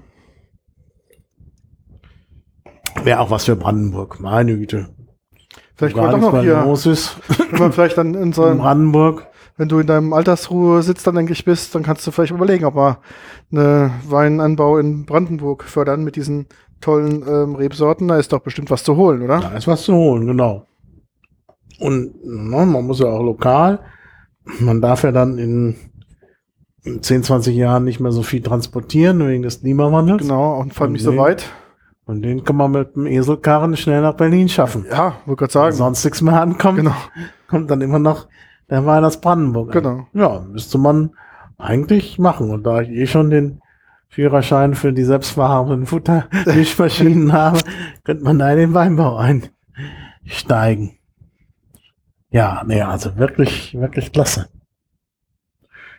[3.05, 4.89] Wäre auch was für Brandenburg, meine Güte.
[5.77, 7.17] Vielleicht kommt auch nichts noch hier, los ist
[7.51, 9.27] wenn man vielleicht dann in so, Brandenburg.
[9.57, 12.65] wenn du in deinem Altersruhe sitzt, dann denke ich bist, dann kannst du vielleicht überlegen,
[12.65, 12.99] ob wir
[13.53, 16.47] eine Weinanbau in Brandenburg fördern mit diesen
[16.81, 18.09] tollen ähm, Rebsorten.
[18.09, 19.41] Da ist doch bestimmt was zu holen, oder?
[19.41, 20.67] Da ist was zu holen, genau.
[21.79, 23.81] Und na, man muss ja auch lokal,
[24.61, 25.77] man darf ja dann in
[27.01, 30.23] 10, 20 Jahren nicht mehr so viel transportieren wegen des Klimawandels.
[30.23, 31.45] Genau, und vor allem nicht so weit.
[32.07, 34.87] Und den kann man mit dem Eselkarren schnell nach Berlin schaffen.
[34.89, 35.77] Ja, wollte gerade Wenn sagen.
[35.77, 36.95] sonst nichts mehr ankommt, Genau,
[37.49, 38.29] kommt dann immer noch
[38.71, 39.75] der Wein aus Brandenburg.
[39.75, 39.83] an.
[39.83, 40.07] genau.
[40.13, 41.11] Ja, müsste man
[41.59, 42.51] eigentlich machen.
[42.51, 43.61] Und da ich eh schon den
[44.09, 47.59] Führerschein für die selbstfahrenden Futtermischmaschinen habe,
[48.05, 50.93] könnte man da in den Weinbau einsteigen.
[52.31, 54.49] Ja, nee, also wirklich, wirklich klasse.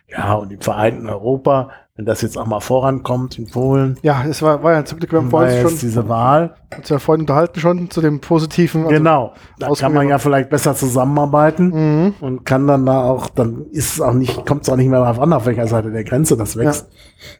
[0.08, 4.40] Ja, und im vereinten Europa, wenn das jetzt auch mal vorankommt in Polen, Ja, es
[4.40, 6.54] war, war ja zum Glück, wir haben vorhin schon diese Wahl.
[6.76, 8.82] uns ja vorhin unterhalten schon zu dem Positiven.
[8.82, 9.34] also- genau.
[9.58, 11.66] Da kann man ja vielleicht besser zusammenarbeiten.
[12.06, 12.14] Mhm.
[12.20, 15.00] und kann dann da auch, dann ist es auch nicht, kommt es auch nicht mehr
[15.00, 16.88] darauf an, auf welcher Seite der Grenze das wächst,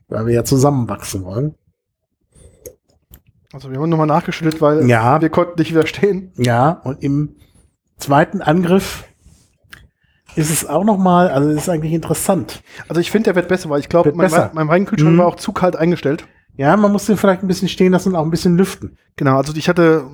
[0.09, 1.55] weil wir ja zusammenwachsen wollen.
[3.53, 5.21] Also wir haben nochmal nachgeschüttet, weil Ja.
[5.21, 6.33] wir konnten nicht widerstehen.
[6.37, 7.37] Ja, und im
[7.97, 9.05] zweiten Angriff
[10.39, 12.63] ist es auch nochmal, also es ist eigentlich interessant.
[12.89, 14.31] Also ich finde, der wird besser, weil ich glaube, mein.
[14.31, 15.19] Wein- mein Weinkühlschrank Mhm.
[15.19, 16.27] war auch zu kalt eingestellt.
[16.57, 18.97] Ja, man muss den vielleicht ein bisschen stehen lassen und auch ein bisschen lüften.
[19.17, 20.05] Genau, also ich hatte,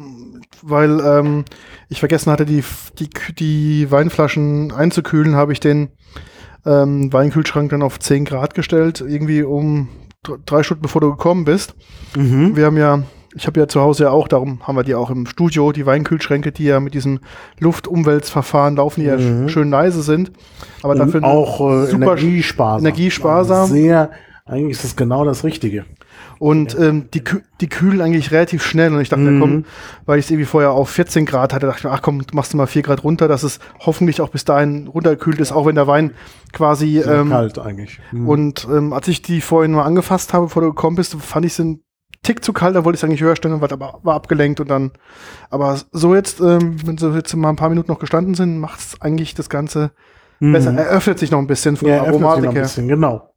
[0.62, 1.44] weil ähm,
[1.88, 2.62] ich vergessen hatte, die,
[2.98, 3.08] die,
[3.38, 5.88] die Weinflaschen einzukühlen, habe ich den
[6.66, 9.88] ähm, Weinkühlschrank dann auf 10 Grad gestellt, irgendwie um
[10.22, 11.74] dr- drei Stunden bevor du gekommen bist.
[12.16, 12.56] Mhm.
[12.56, 13.02] Wir haben ja,
[13.34, 15.86] ich habe ja zu Hause ja auch, darum haben wir die auch im Studio, die
[15.86, 17.20] Weinkühlschränke, die ja mit diesem
[17.58, 19.46] Luftumwälzverfahren laufen, die ja Mhm.
[19.46, 20.32] sch- schön leise sind.
[20.82, 22.86] Aber dafür Und auch äh, super energiesparsam.
[22.86, 23.68] energiesparsam.
[23.70, 24.10] Sehr,
[24.46, 25.84] eigentlich ist das genau das Richtige.
[26.38, 27.22] Und ähm, die,
[27.60, 28.92] die kühlen eigentlich relativ schnell.
[28.92, 29.34] Und ich dachte, Mhm.
[29.34, 29.64] ja, komm,
[30.04, 32.52] weil ich es irgendwie vorher auf 14 Grad hatte, dachte ich mir, ach komm, machst
[32.52, 35.76] du mal 4 Grad runter, dass es hoffentlich auch bis dahin runtergekühlt ist, auch wenn
[35.76, 36.10] der Wein
[36.52, 37.00] quasi.
[37.02, 38.00] Sehr Ähm, kalt eigentlich.
[38.12, 38.28] Mhm.
[38.28, 41.58] und ähm, als ich die vorhin mal angefasst habe, bevor du gekommen bist, fand ich
[41.60, 41.80] einen
[42.24, 44.68] Tick zu kalt, da wollte ich es eigentlich höher stellen, war aber war abgelenkt und
[44.68, 44.90] dann.
[45.50, 48.80] Aber so jetzt, ähm, wenn sie jetzt mal ein paar Minuten noch gestanden sind, macht
[48.80, 49.92] es eigentlich das Ganze
[50.40, 50.52] Mhm.
[50.52, 50.72] besser.
[50.76, 52.62] Eröffnet sich noch ein bisschen von Ja, der Aromatik her.
[52.62, 53.30] bisschen, genau.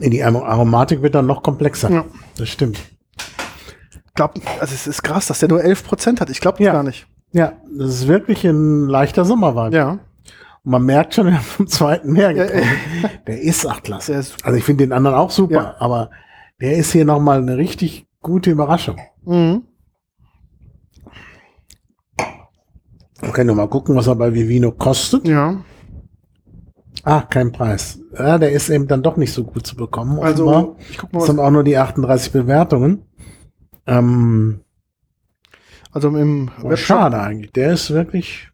[0.00, 1.90] Nee, Die Aro- Aromatik wird dann noch komplexer.
[1.90, 2.04] Ja.
[2.36, 2.78] Das stimmt.
[4.16, 6.30] glaub, also es ist krass, dass der nur 11% hat.
[6.30, 6.72] Ich glaube Ja.
[6.72, 7.06] gar nicht.
[7.32, 9.72] Ja, das ist wirklich ein leichter Sommerwein.
[9.72, 9.90] Ja.
[9.90, 12.68] Und man merkt schon, wir haben vom zweiten mehr Ja, getrunken.
[13.26, 14.12] Der ist auch klasse.
[14.12, 15.74] Der ist- also ich finde den anderen auch super, Ja.
[15.78, 16.10] aber
[16.60, 18.96] der ist hier nochmal eine richtig gute Überraschung.
[19.24, 19.62] Mhm.
[23.20, 25.26] Wir können nur mal gucken, was er bei Vivino kostet.
[25.26, 25.62] Ja.
[27.04, 27.98] Ah, kein Preis.
[28.16, 30.18] Ja, der ist eben dann doch nicht so gut zu bekommen.
[30.18, 30.54] offenbar.
[30.56, 33.04] Also, ich guck mal, das sind auch nur die 38 Bewertungen.
[33.86, 34.60] Ähm,
[35.92, 37.52] also im oh, Webshop, schade eigentlich.
[37.52, 38.50] Der ist wirklich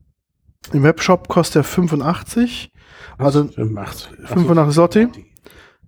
[0.72, 2.72] im Webshop kostet er 85.
[3.18, 4.08] Also 85.
[4.26, 5.08] 85 Slotti.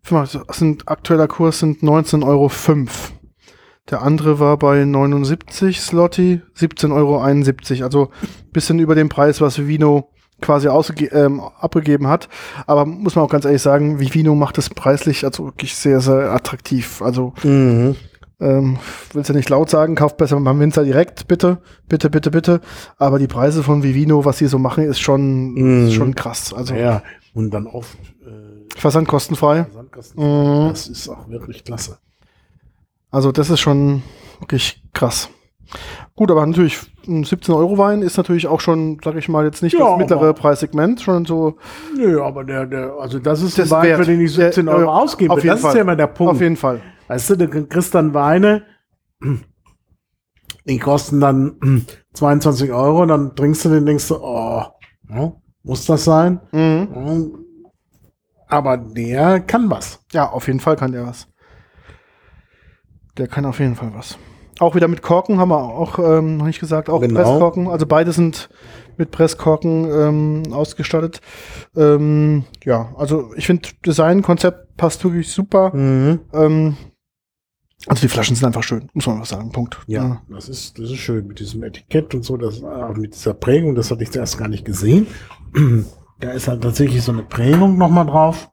[0.04, 2.50] 85, das sind, aktueller Kurs sind 19,05 Euro.
[3.90, 7.84] Der andere war bei 79 Slotti, 17,71 Euro.
[7.84, 8.10] Also
[8.52, 10.08] bisschen über dem Preis, was Vivino
[10.40, 10.68] quasi
[11.12, 12.28] ähm, abgegeben hat.
[12.66, 16.32] Aber muss man auch ganz ehrlich sagen, Vivino macht es preislich also wirklich sehr, sehr
[16.32, 17.00] attraktiv.
[17.02, 17.94] Also Mhm.
[18.40, 18.78] ähm,
[19.12, 22.60] willst ja nicht laut sagen, kauft besser beim Winzer direkt, bitte, bitte, bitte, bitte.
[22.98, 25.86] Aber die Preise von Vivino, was sie so machen, ist schon, Mhm.
[25.88, 26.52] ist schon krass.
[26.52, 27.02] Also Ja,
[27.34, 27.96] und dann oft
[28.26, 29.06] äh, Versand
[29.92, 30.64] Versandkosten.
[30.64, 30.68] Mhm.
[30.68, 31.98] Das ist auch wirklich klasse.
[33.10, 34.02] Also das ist schon
[34.40, 35.28] wirklich krass.
[36.14, 39.62] Gut, aber natürlich ein 17 Euro Wein ist natürlich auch schon, sag ich mal, jetzt
[39.62, 41.56] nicht Ja, das mittlere Preissegment, schon so
[41.96, 44.00] Nö, aber der, der, also das ist Das ein Wein, wert.
[44.00, 45.32] für den ich 17 Der- Euro ausgebe.
[45.32, 45.76] auf jeden Das ist Fall.
[45.76, 46.34] ja immer der Punkt.
[46.34, 46.80] auf jeden Fall.
[47.08, 48.64] Weißt du, du kriegst dann Weine,
[50.66, 54.64] die kosten dann 22 Euro, dann trinkst du den, denkst du, oh,
[55.62, 56.40] muss das sein?
[56.52, 57.41] Mhm.
[58.52, 60.00] Ja, Aber der kann was.
[60.12, 61.26] Ja, auf jeden Fall kann der was.
[63.16, 64.18] Der kann auf jeden Fall was.
[64.58, 67.20] Auch wieder mit Korken haben wir auch ähm, noch nicht gesagt, auch Genau.
[67.20, 67.68] Presskorken.
[67.68, 68.48] Also beide sind
[68.96, 71.20] mit Presskorken ähm, ausgestattet.
[71.74, 75.72] Ähm, ja, also ich finde Designkonzept passt wirklich super.
[75.74, 76.76] Ähm,
[77.86, 79.50] also die Flaschen sind einfach schön, muss man was sagen.
[79.50, 79.78] Punkt.
[79.86, 83.34] Ja, das ist, das ist schön mit diesem Etikett und so, das, auch mit dieser
[83.34, 85.06] Prägung, das hatte ich zuerst gar nicht gesehen.
[86.22, 88.48] Da ist halt tatsächlich so eine Prägung nochmal drauf.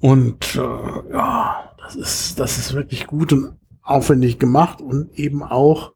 [0.00, 5.92] Und äh, ja, das ist, das ist wirklich gut und aufwendig gemacht und eben auch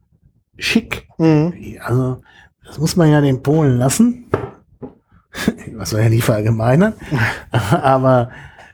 [0.57, 1.07] schick.
[1.19, 1.77] Mhm.
[1.85, 2.23] Also,
[2.65, 4.31] das muss man ja den Polen lassen.
[5.75, 6.95] Was wir ja nicht verallgemeinern.
[7.71, 8.31] Aber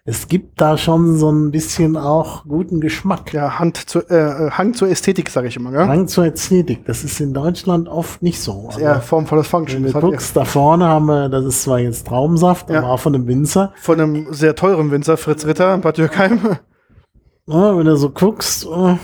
[0.07, 3.33] es gibt da schon so ein bisschen auch guten Geschmack.
[3.33, 5.87] Ja, Hand zu, äh, Hang zur Ästhetik, sage ich immer, gell?
[5.89, 6.85] Hang zur Ästhetik.
[6.85, 8.65] Das ist in Deutschland oft nicht so.
[8.67, 9.83] Das ist eher Form volles Function.
[9.83, 12.81] wenn Das du guckst, da vorne haben wir, das ist zwar jetzt Traubensaft, Ja.
[12.81, 13.73] aber auch von einem Winzer.
[13.81, 16.41] von einem sehr teuren Winzer, Fritz Ritter, in Bad Dürkheim.
[17.47, 18.97] Ja, wenn du so guckst, oh,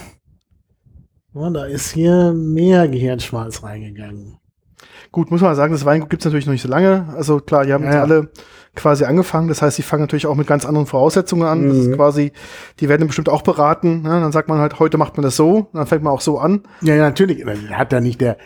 [1.34, 4.38] ja, da ist hier mehr Gehirnschmalz reingegangen.
[5.12, 7.12] Gut, muss man sagen, das Weingut gibt es natürlich noch nicht so lange.
[7.14, 8.30] Also klar, die haben Ja, jetzt alle
[8.76, 9.48] quasi angefangen.
[9.48, 11.68] Das heißt, die fangen natürlich auch mit ganz anderen Voraussetzungen an.
[11.68, 11.94] Das ist Mhm.
[11.96, 12.32] quasi,
[12.78, 14.02] die werden bestimmt auch beraten.
[14.02, 14.08] Ne?
[14.20, 16.62] Dann sagt man halt, heute macht man das so, dann fängt man auch so an.
[16.80, 17.44] Ja, ja, natürlich.
[17.72, 18.36] Hat ja nicht der,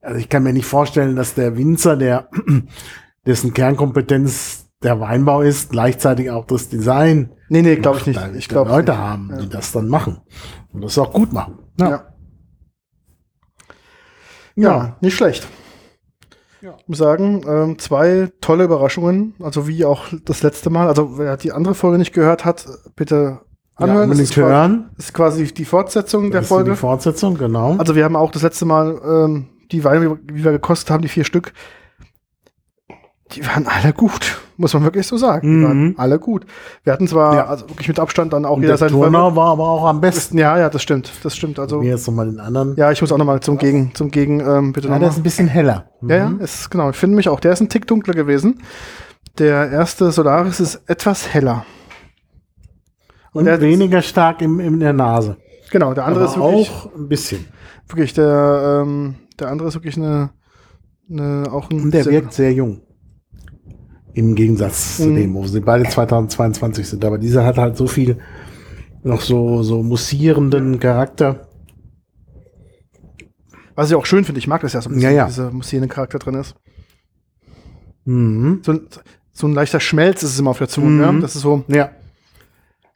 [0.00, 2.28] also ich kann mir nicht vorstellen, dass der Winzer, der,
[3.26, 8.20] dessen Kernkompetenz der Weinbau ist, gleichzeitig auch das Design Nee, nee, glaube ich nicht.
[8.36, 9.00] Ich glaube Leute nicht.
[9.00, 9.36] haben, Ja.
[9.38, 10.22] die das dann machen.
[10.72, 11.58] Und das auch gut machen.
[11.78, 12.06] Ja.
[14.56, 15.46] Ja, nicht schlecht.
[16.64, 16.76] Ja.
[16.80, 20.88] Ich muss sagen, ähm, zwei tolle Überraschungen, also wie auch das letzte Mal.
[20.88, 23.40] Also wer die andere Folge nicht gehört hat, bitte
[23.74, 23.78] anhören.
[23.78, 24.90] Ja, das, unbedingt ist quasi, hören.
[24.96, 26.70] ist quasi die Fortsetzung der Das ist Folge.
[26.70, 27.76] Die Fortsetzung, genau.
[27.76, 31.08] Also wir haben auch das letzte Mal ähm, die Weine, wie wir gekostet haben, die
[31.08, 31.52] vier Stück,
[33.32, 35.48] die waren alle gut, muss man wirklich so sagen.
[35.48, 35.64] Die Mhm.
[35.64, 36.46] waren alle gut.
[36.84, 37.46] Wir hatten zwar Ja.
[37.46, 40.00] also wirklich mit Abstand dann auch Und wieder der sein Turnau war aber auch am
[40.00, 40.38] besten.
[40.38, 41.58] Ja, ja, das stimmt, das stimmt.
[41.58, 42.74] Also Mir jetzt nochmal den anderen.
[42.76, 45.08] ja, ich muss auch noch mal zum Gegen, zum Gegen, ähm, bitte Ja, noch der
[45.10, 45.88] ist ein bisschen heller.
[46.02, 46.40] Ja, ja, Mhm.
[46.40, 46.90] ist genau.
[46.90, 47.40] Ich finde mich auch.
[47.40, 48.60] Der ist ein Tick dunkler gewesen.
[49.38, 51.64] Der erste Solaris ist etwas heller.
[53.32, 55.36] Und der- weniger stark im, in der Nase.
[55.70, 57.44] Genau, der andere aber ist wirklich, auch ein bisschen.
[57.88, 60.30] wirklich der, ähm, der andere ist wirklich eine,
[61.10, 62.80] eine auch ein Und der sehr- wirkt sehr jung.
[64.14, 65.16] Im Gegensatz zu Mhm.
[65.16, 67.04] dem, wo sie beide 2022 sind.
[67.04, 68.18] Aber dieser hat halt so viel
[69.02, 71.48] noch so, so mussierenden Charakter.
[73.74, 74.38] Was ich auch schön finde.
[74.38, 75.26] Ich mag das ja so ein Ja, bisschen, ja.
[75.26, 76.54] dieser musierende Charakter drin ist.
[78.04, 78.60] Mhm.
[78.62, 78.80] So ein,
[79.32, 80.90] so ein leichter Schmelz ist es immer auf der Zunge.
[80.90, 81.00] Mhm.
[81.00, 81.12] Ja?
[81.20, 81.90] Das ist so, Ja.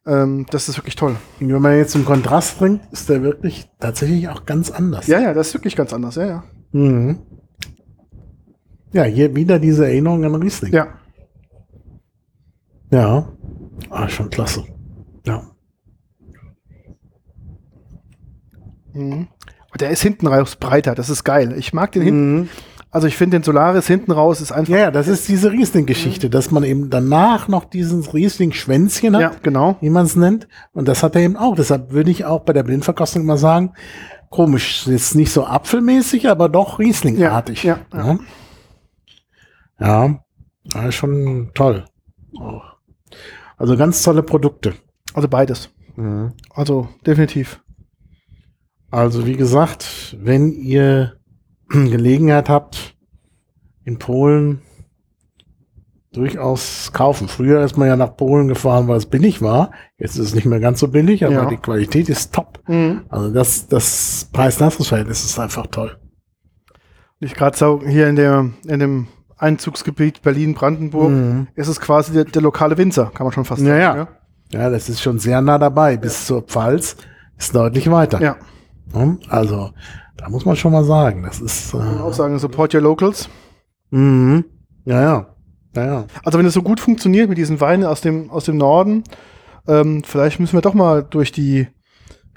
[0.07, 1.16] ähm, das ist wirklich toll.
[1.41, 5.09] Und wenn man jetzt zum Kontrast bringt, ist der wirklich tatsächlich auch ganz anders.
[5.09, 6.14] Ja, ja, das ist wirklich ganz anders.
[6.14, 6.45] Ja, ja.
[6.73, 7.19] Mhm.
[8.93, 10.73] Ja, hier wieder diese Erinnerung an Riesling.
[10.73, 10.89] Ja,
[12.91, 13.28] Ja.
[13.91, 14.64] Ah, schon klasse.
[15.26, 15.43] Ja.
[18.93, 19.28] mhm.
[19.70, 20.95] Und der ist hinten raus breiter.
[20.95, 21.55] Das ist geil.
[21.59, 22.36] Ich mag den hinten.
[22.36, 22.49] Mhm.
[22.91, 24.72] Also ich finde den Solaris hinten raus ist einfach.
[24.72, 29.32] Ja, ja, das ist diese Riesling-Geschichte, dass man eben danach noch dieses Riesling-Schwänzchen hat, Ja,
[29.43, 29.76] genau.
[29.82, 30.49] wie man es nennt.
[30.72, 31.55] Und das hat er eben auch.
[31.55, 33.74] Deshalb würde ich auch bei der Blindverkostung mal sagen,
[34.30, 37.62] komisch, ist nicht so apfelmäßig, aber doch Riesling-artig.
[37.62, 38.18] Ja, ja, ja.
[39.80, 40.20] ja,
[40.74, 41.84] ja, ist schon toll.
[42.41, 42.68] Auch.
[43.59, 44.74] Also ganz tolle Produkte.
[45.14, 45.70] Also beides.
[46.50, 47.61] Also definitiv.
[48.90, 51.14] Also wie gesagt, wenn ihr
[51.68, 52.96] Gelegenheit habt,
[53.84, 54.62] in Polen
[56.12, 57.28] durchaus kaufen.
[57.28, 59.72] Früher ist man ja nach Polen gefahren, weil es billig war.
[59.98, 61.44] Jetzt ist es nicht mehr ganz so billig, aber Ja.
[61.46, 62.61] die Qualität ist top.
[63.09, 65.98] Also das, das Preis-Leistungs-Verhältnis ist einfach toll.
[67.20, 69.09] Ich gerade so hier in der in dem
[69.39, 71.47] Einzugsgebiet Berlin-Brandenburg Mhm.
[71.55, 74.09] ist es quasi der, der lokale Winzer, kann man schon fast Ja, sagen.
[74.53, 74.61] ja.
[74.61, 75.97] Ja, das ist schon sehr nah dabei.
[75.97, 76.97] Bis zur Pfalz
[77.36, 78.20] ist deutlich weiter.
[78.20, 78.36] Ja.
[79.28, 79.70] Also,
[80.16, 81.72] da muss man schon mal sagen, das ist.
[81.72, 83.28] Kann man auch Äh, sagen, support your locals.
[83.91, 84.45] mhm.
[84.84, 85.26] Ja, ja.
[85.76, 86.05] Ja, ja.
[86.24, 89.05] Also wenn es so gut funktioniert mit diesen Weinen aus dem, aus dem Norden,
[89.68, 91.68] ähm, vielleicht müssen wir doch mal durch die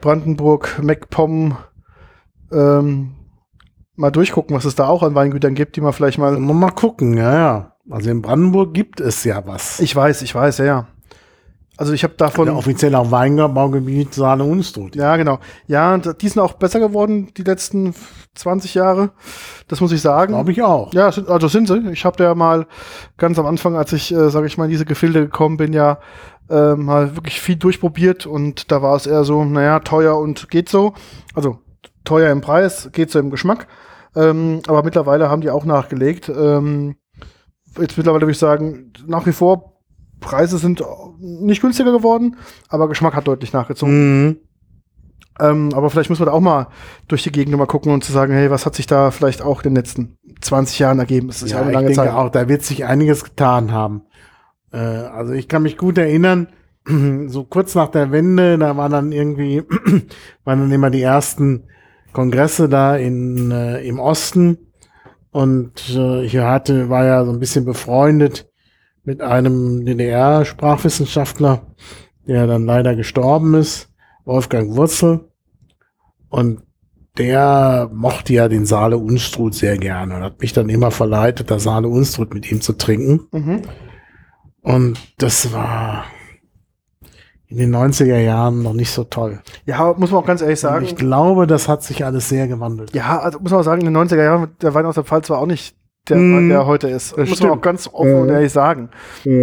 [0.02, 1.56] Brandenburg, MacPom
[2.52, 3.14] ähm,
[3.96, 6.38] mal durchgucken, was es da auch an Weingütern gibt, die man vielleicht mal.
[6.38, 7.76] Mal, mal gucken, ja, ja.
[7.90, 9.80] Also in Brandenburg gibt es ja was.
[9.80, 10.88] Ich weiß, ich weiß, ja, ja.
[11.78, 12.48] Also ich habe davon.
[12.48, 14.96] ja, offiziell auch Weinbaugebiet Saale Unstrut.
[14.96, 15.40] Ja, genau.
[15.66, 17.96] Ja, und die sind auch besser geworden die letzten
[18.36, 19.12] 20 Jahre.
[19.68, 20.34] Das muss ich sagen.
[20.34, 20.94] Glaube ich auch.
[20.94, 21.90] Ja, also sind sie.
[21.92, 22.68] Ich habe ja mal
[23.18, 25.98] ganz am Anfang, als ich, äh, sage ich mal, in diese Gefilde gekommen bin, ja
[26.52, 30.70] äh, mal wirklich viel durchprobiert und da war es eher so, naja, teuer und geht
[30.70, 30.94] so.
[31.34, 31.60] Also
[32.04, 33.68] teuer im Preis, geht so im Geschmack.
[34.16, 36.30] Ähm, aber mittlerweile haben die auch nachgelegt.
[36.30, 36.96] Ähm,
[37.80, 39.80] jetzt mittlerweile würde ich sagen, nach wie vor,
[40.20, 40.84] Preise sind
[41.20, 42.38] nicht günstiger geworden,
[42.70, 44.28] aber Geschmack hat deutlich nachgezogen.
[44.28, 44.38] Mhm.
[45.40, 46.68] Ähm, aber vielleicht muss man da auch mal
[47.08, 49.64] durch die Gegend mal gucken und zu sagen, hey, was hat sich da vielleicht auch
[49.64, 51.28] in den letzten 20 Jahren ergeben?
[51.28, 52.14] Das ist ja, Ja, eine ich lange denke Zeit.
[52.14, 54.04] auch, da wird sich einiges getan haben.
[54.72, 56.48] Äh, also ich kann mich gut erinnern,
[57.28, 59.64] so kurz nach der Wende, da waren dann irgendwie,
[60.44, 61.64] waren dann immer die ersten
[62.14, 64.58] Kongresse da in, äh, im Osten
[65.32, 68.50] und äh, ich hatte, war ja so ein bisschen befreundet
[69.04, 71.68] mit einem DDR-Sprachwissenschaftler,
[72.28, 73.90] der dann leider gestorben ist,
[74.26, 75.32] Wolfgang Wurzel.
[76.30, 76.62] Und
[77.18, 81.64] der mochte ja den Saale Unstrut sehr gerne und hat mich dann immer verleitet, das
[81.64, 83.28] Saale Unstrut mit ihm zu trinken.
[83.32, 83.62] Mhm.
[84.62, 86.06] Und das war
[87.52, 89.42] in den 90er Jahren noch nicht so toll.
[89.66, 90.86] Ja, muss man auch ganz ehrlich Und sagen.
[90.86, 92.96] ich glaube, das hat sich alles sehr gewandelt.
[92.96, 95.30] Ja, also muss man auch sagen, in den 90er Jahren, der Wein aus der Pfalz
[95.30, 95.76] war auch nicht
[96.10, 97.12] der Mm, der heute ist.
[97.12, 97.52] das muss man stimmt.
[97.52, 98.34] auch ganz offen und Mhm.
[98.34, 98.90] ehrlich sagen.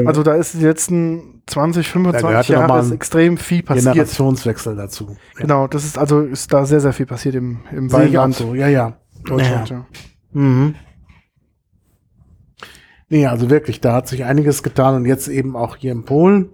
[0.06, 3.92] Also da ist die letzten 20, Da 25 gehörte noch Jahre ist extrem viel passiert.
[3.92, 5.08] Generationswechsel dazu.
[5.36, 5.42] Ja.
[5.42, 8.66] Genau, das ist also ist da sehr, sehr viel passiert im, im Weinland so, ja,
[8.68, 8.94] ja.
[9.24, 9.68] Deutschland.
[9.70, 9.76] Ja.
[9.76, 9.86] Ja.
[10.40, 10.74] Mhm.
[13.10, 16.50] Nee, also wirklich, da hat sich einiges getan und jetzt eben auch hier in Polen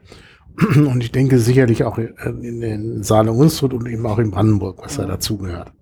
[0.76, 4.82] und ich denke sicherlich auch in, in den Saale Unstrut und eben auch in Brandenburg,
[4.82, 5.72] was da dazugehört.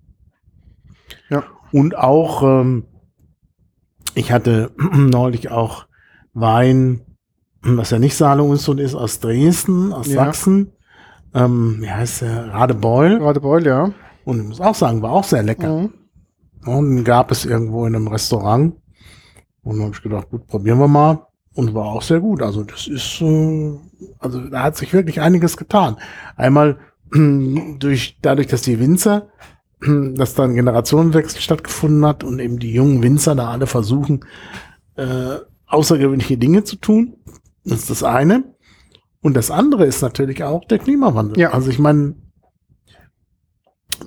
[1.29, 1.45] Ja.
[1.73, 2.85] Und auch, ähm,
[4.15, 5.87] ich hatte neulich auch
[6.35, 7.03] Wein,
[7.63, 10.25] was ja nicht Saale Unstrut ist, aus Dresden, aus Ja.
[10.25, 10.73] Sachsen.
[11.35, 12.53] Ähm, wie heißt der?
[12.53, 13.19] Radebeul.
[13.19, 13.93] Gerade Beul, ja.
[14.25, 15.83] Und ich muss auch sagen, war auch sehr lecker.
[15.83, 15.93] Mhm.
[16.65, 18.77] Und dann gab es irgendwo in einem Restaurant.
[19.63, 21.27] Und dann habe ich gedacht, gut, probieren wir mal.
[21.55, 22.43] Und war auch sehr gut.
[22.43, 23.79] Also das ist, äh,
[24.19, 25.97] also da hat sich wirklich einiges getan.
[26.37, 26.79] Einmal
[27.79, 29.29] durch, dadurch, dass die Winzer,
[29.81, 34.25] dass da ein Generationenwechsel stattgefunden hat und eben die jungen Winzer da alle versuchen,
[34.97, 35.37] äh,
[35.67, 37.17] außergewöhnliche Dinge zu tun.
[37.65, 38.45] Das ist das eine.
[39.21, 41.39] Und das andere ist natürlich auch der Klimawandel.
[41.39, 41.53] Ja.
[41.53, 42.17] Also ich meine,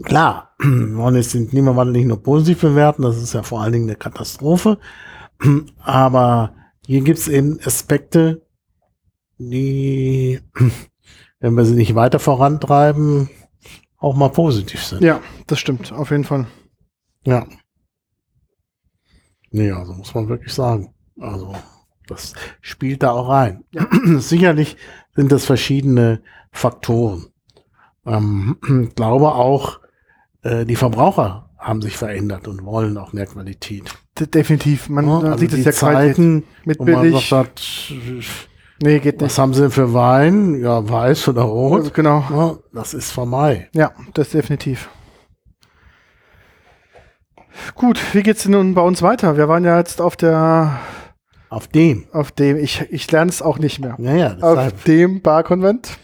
[0.03, 3.73] klar, wir wollen jetzt den Klimawandel nicht nur positiv bewerten, das ist ja vor allen
[3.73, 4.77] Dingen eine Katastrophe.
[5.79, 6.53] Aber
[6.85, 8.44] hier gibt es eben Aspekte,
[9.37, 10.39] die,
[11.39, 13.29] wenn wir sie nicht weiter vorantreiben,
[13.97, 15.01] auch mal positiv sind.
[15.01, 16.47] ja, das stimmt, auf jeden Fall.
[17.25, 17.45] Ja.
[19.51, 20.93] Nee, also muss man wirklich sagen.
[21.19, 21.55] Also,
[22.07, 23.63] das spielt da auch rein.
[23.71, 23.87] Ja.
[24.19, 24.77] Sicherlich
[25.15, 26.21] sind das verschiedene
[26.51, 27.27] Faktoren.
[28.05, 28.57] Ähm,
[28.87, 29.79] ich glaube auch,
[30.43, 33.91] äh, die Verbraucher haben sich verändert und wollen auch mehr Qualität.
[34.19, 34.87] Definitiv.
[34.89, 37.93] Man, Ja, also sieht es ja Zeiten, mit wo man sagt,
[38.85, 39.31] Nee, geht nicht.
[39.31, 40.61] was haben sie denn für Wein?
[40.61, 41.79] Ja, weiß oder rot?
[41.79, 42.23] Also, genau.
[42.29, 43.67] Ja, das ist vorbei.
[43.73, 44.89] Ja, das definitiv.
[47.73, 49.37] Gut, wie geht's denn nun bei uns weiter?
[49.37, 50.79] Wir waren ja jetzt auf der,
[51.49, 52.05] Auf dem.
[52.11, 53.95] auf dem, ich, ich lerne es auch nicht mehr.
[53.97, 54.73] Naja, deshalb.
[54.75, 55.97] Auf dem Barkonvent.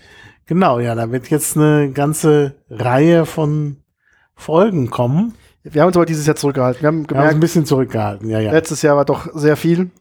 [0.47, 3.77] Genau, ja, da wird jetzt eine ganze Reihe von
[4.33, 5.35] Folgen kommen.
[5.61, 6.81] Wir haben uns aber dieses Jahr zurückgehalten.
[6.81, 8.51] Wir haben Wir haben uns gemerkt, ein bisschen zurückgehalten, ja, ja.
[8.51, 9.91] letztes Jahr war doch sehr viel.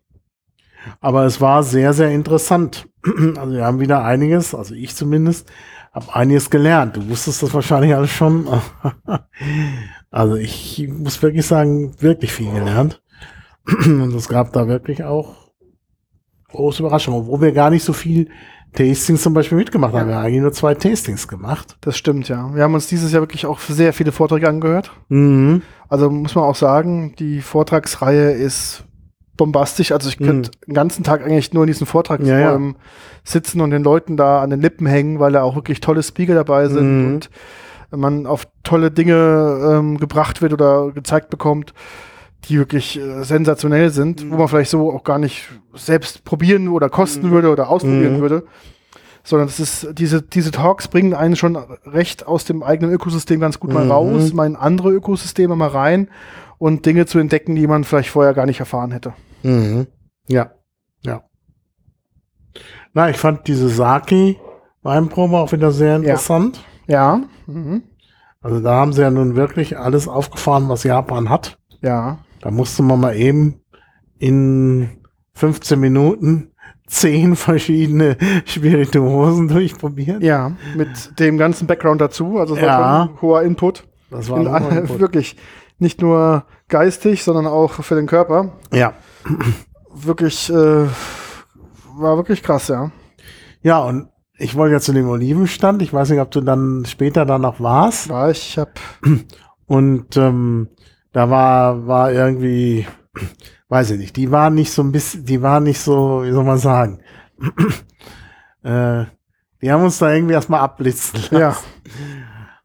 [1.01, 2.89] Aber es war sehr, sehr interessant.
[3.37, 5.51] Also wir haben wieder einiges, also ich zumindest,
[5.93, 6.97] habe einiges gelernt.
[6.97, 8.47] Du wusstest das wahrscheinlich alles schon.
[10.13, 13.01] Also ich muss wirklich sagen, wirklich viel gelernt.
[13.87, 15.53] Und es gab da wirklich auch
[16.49, 18.29] große Überraschungen, obwohl wir gar nicht so viel
[18.73, 20.09] Tastings zum Beispiel mitgemacht haben.
[20.09, 21.77] Wir haben eigentlich nur zwei Tastings gemacht.
[21.81, 22.55] Das stimmt, ja.
[22.55, 24.93] Wir haben uns dieses Jahr wirklich auch sehr viele Vorträge angehört.
[25.09, 25.63] Mhm.
[25.89, 28.85] Also muss man auch sagen, die Vortragsreihe ist
[29.41, 29.91] bombastisch.
[29.93, 32.81] Also ich könnte den ganzen Tag eigentlich nur in diesen Vortragsräumen Ja,
[33.25, 36.35] sitzen und den Leuten da an den Lippen hängen, weil da auch wirklich tolle Speaker
[36.35, 37.15] dabei sind Mhm.
[37.15, 37.31] und
[37.99, 39.15] man auf tolle Dinge
[39.79, 41.73] ähm, gebracht wird oder gezeigt bekommt,
[42.45, 44.31] die wirklich äh, sensationell sind, Mhm.
[44.33, 47.33] wo man vielleicht so auch gar nicht selbst probieren oder kosten Mhm.
[47.33, 48.21] würde oder ausprobieren Mhm.
[48.21, 48.43] würde.
[49.25, 53.59] Sondern es ist, diese, diese Talks bringen einen schon recht aus dem eigenen Ökosystem ganz
[53.59, 53.91] gut mal Mhm.
[53.91, 56.09] raus, mal in andere Ökosysteme mal rein
[56.59, 59.15] und Dinge zu entdecken, die man vielleicht vorher gar nicht erfahren hätte.
[59.43, 59.87] Mhm.
[60.27, 60.53] Ja,
[61.03, 61.23] ja.
[62.93, 66.65] Na, ich fand diese Sake-Weinprobe auch wieder sehr interessant.
[66.87, 67.21] Ja.
[67.47, 67.83] Mhm.
[68.41, 71.59] Also da haben sie ja nun wirklich alles aufgefahren, was Japan hat.
[71.83, 72.19] Ja.
[72.41, 73.61] Da musste man mal eben
[74.19, 74.91] in
[75.35, 76.53] 15 Minuten
[76.87, 78.17] zehn verschiedene
[78.47, 80.23] Spirituosen durchprobieren.
[80.23, 82.39] Ja, mit dem ganzen Background dazu.
[82.39, 83.07] Also es war Ja.
[83.07, 83.85] schon hoher Input.
[84.11, 84.99] Das war In, Input.
[85.01, 85.37] wirklich
[85.79, 88.53] nicht nur geistig, sondern auch für den Körper.
[88.73, 88.95] Ja.
[89.93, 90.87] Wirklich, äh,
[91.97, 92.91] war wirklich krass, ja.
[93.63, 94.09] Ja, und
[94.39, 95.83] ich wollte ja zu dem Olivenstand.
[95.83, 98.09] Ich weiß nicht, ob du dann später da noch warst.
[98.09, 98.81] War ich, hab,
[99.67, 100.69] Und ähm,
[101.13, 102.87] da war, war irgendwie,
[103.69, 106.45] weiß ich nicht, die war nicht so ein bisschen, die war nicht so, wie soll
[106.45, 107.01] man sagen,
[108.63, 109.05] äh,
[109.63, 111.39] die haben uns da irgendwie erstmal abblitzen lassen.
[111.39, 111.57] ja,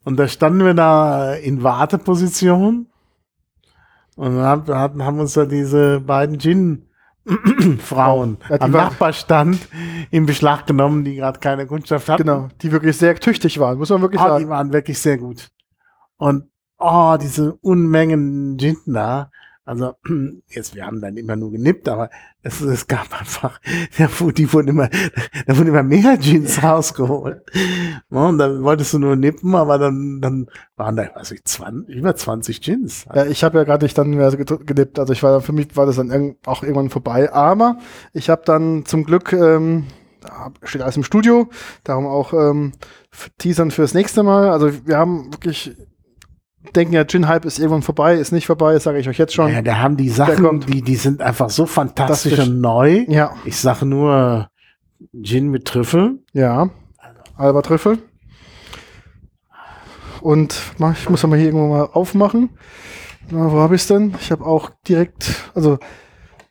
[0.03, 2.87] Und da standen wir da in Warteposition
[4.15, 9.59] und haben, hatten, haben uns da diese beiden Gin-Frauen Ja, die am waren- Nachbarstand
[10.11, 12.23] in Beschlag genommen, die gerade keine Kundschaft hatten.
[12.23, 12.47] genau.
[12.61, 14.49] Die wirklich sehr tüchtig waren, muss man wirklich die sagen.
[14.49, 15.49] waren wirklich sehr gut.
[16.17, 16.45] Und
[16.77, 19.31] oh, diese Unmengen Gin da.
[19.65, 19.95] Also,
[20.47, 22.09] jetzt, wir haben dann immer nur genippt, aber
[22.43, 23.59] es, es gab einfach,
[24.19, 24.89] wu- die wurden immer,
[25.47, 27.41] da wurden immer mehr Gins rausgeholt.
[28.11, 31.95] Ja, Und dann wolltest du nur nippen, aber dann, dann waren da, weiß ich, 20,
[31.95, 33.05] über 20 Gins.
[33.13, 34.99] Ja, ich habe ja gerade nicht dann mehr gedippt.
[34.99, 37.33] Also ich war für mich war das dann auch irgendwann vorbei.
[37.33, 37.79] Aber
[38.13, 39.85] ich habe dann zum Glück ähm,
[40.63, 41.49] steht alles im Studio,
[41.83, 42.73] darum auch ähm,
[43.39, 44.49] teasern fürs nächste Mal.
[44.49, 45.75] Also wir haben wirklich
[46.73, 49.33] denken ja, Gin Hype ist irgendwann vorbei, ist nicht vorbei, das sage ich euch jetzt
[49.33, 49.51] schon.
[49.51, 53.05] Ja, da haben die Sachen, die, die sind einfach so fantastisch und neu.
[53.07, 54.49] Ja, Ich sage nur
[55.23, 56.19] Gin mit Trüffel.
[56.33, 56.69] ja.
[57.37, 57.97] Alba Trüffel.
[60.21, 60.59] Und
[60.93, 62.49] ich muss aber hier irgendwo mal aufmachen.
[63.29, 64.15] Na, wo habe ich es denn?
[64.21, 65.77] Ich habe auch direkt, also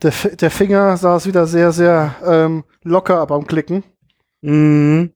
[0.02, 3.82] der, der Finger saß wieder sehr, sehr ähm, locker beim Klicken.
[4.42, 5.12] Mhm.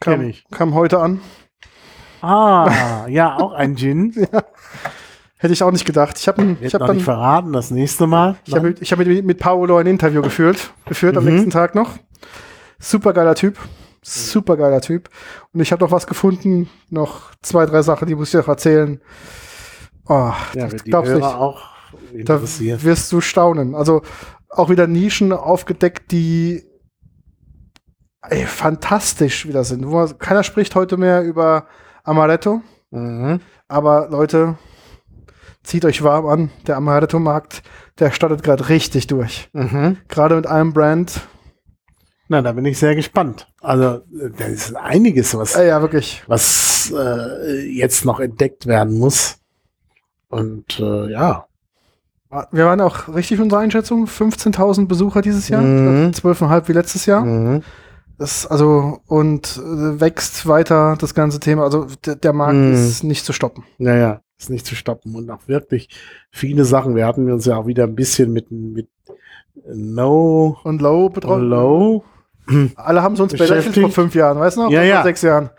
[0.00, 1.20] Kam, kam heute an.
[2.22, 4.12] Ah, ja, auch ein Gin.
[5.38, 6.18] Hätte ich auch nicht gedacht.
[6.18, 8.36] Ich habe ich hab dann nicht verraten, das nächste Mal.
[8.44, 11.30] Ich habe ich hab mit, mit Paolo ein Interview geführt, geführt am Mhm.
[11.30, 11.92] nächsten Tag noch.
[12.78, 13.56] Super geiler Typ.
[14.02, 15.08] Super geiler Typ.
[15.52, 18.48] Und ich habe noch was gefunden, noch zwei, drei Sachen, die muss ich dir noch
[18.48, 19.00] erzählen.
[20.06, 21.24] Oh, ja, das glaubst nicht.
[21.24, 21.62] auch
[22.24, 23.74] Da wirst du staunen.
[23.74, 24.02] Also
[24.50, 26.64] auch wieder Nischen aufgedeckt, die
[28.22, 29.86] ey, fantastisch wieder sind.
[30.18, 31.66] Keiner spricht heute mehr über
[32.04, 33.40] Amaretto, Mhm.
[33.68, 34.56] aber Leute,
[35.62, 36.50] zieht euch warm an.
[36.66, 37.62] Der Amaretto-Markt,
[37.98, 39.48] der startet gerade richtig durch.
[39.52, 39.98] Mhm.
[40.08, 41.20] Gerade mit einem Brand.
[42.28, 43.48] Na, da bin ich sehr gespannt.
[43.60, 44.00] Also,
[44.38, 46.22] da ist einiges, was, Äh, ja, wirklich.
[46.28, 49.38] was äh, jetzt noch entdeckt werden muss.
[50.28, 51.46] Und äh, ja.
[52.52, 54.06] Wir waren auch richtig in unserer Einschätzung.
[54.06, 55.60] 15.000 Besucher dieses Jahr.
[55.62, 56.12] Mhm.
[56.12, 57.24] 12,5 wie letztes Jahr.
[57.24, 57.62] Mhm.
[58.20, 61.64] Das, also, und äh, wächst weiter das ganze Thema.
[61.64, 62.74] Also, der, Markt Mhm.
[62.74, 63.64] ist nicht zu stoppen.
[63.78, 65.14] Naja, ist nicht zu stoppen.
[65.14, 65.88] Und auch wirklich
[66.30, 66.94] viele Sachen.
[66.94, 68.88] Wir hatten uns ja auch wieder ein bisschen mit, mit
[69.66, 71.48] No Und Low betroffen.
[71.48, 72.04] Low.
[72.76, 74.70] Alle haben es uns belächelt vor fünf Jahren, weißt du noch?
[74.70, 75.02] Ja, Vor ja.
[75.02, 75.50] sechs Jahren.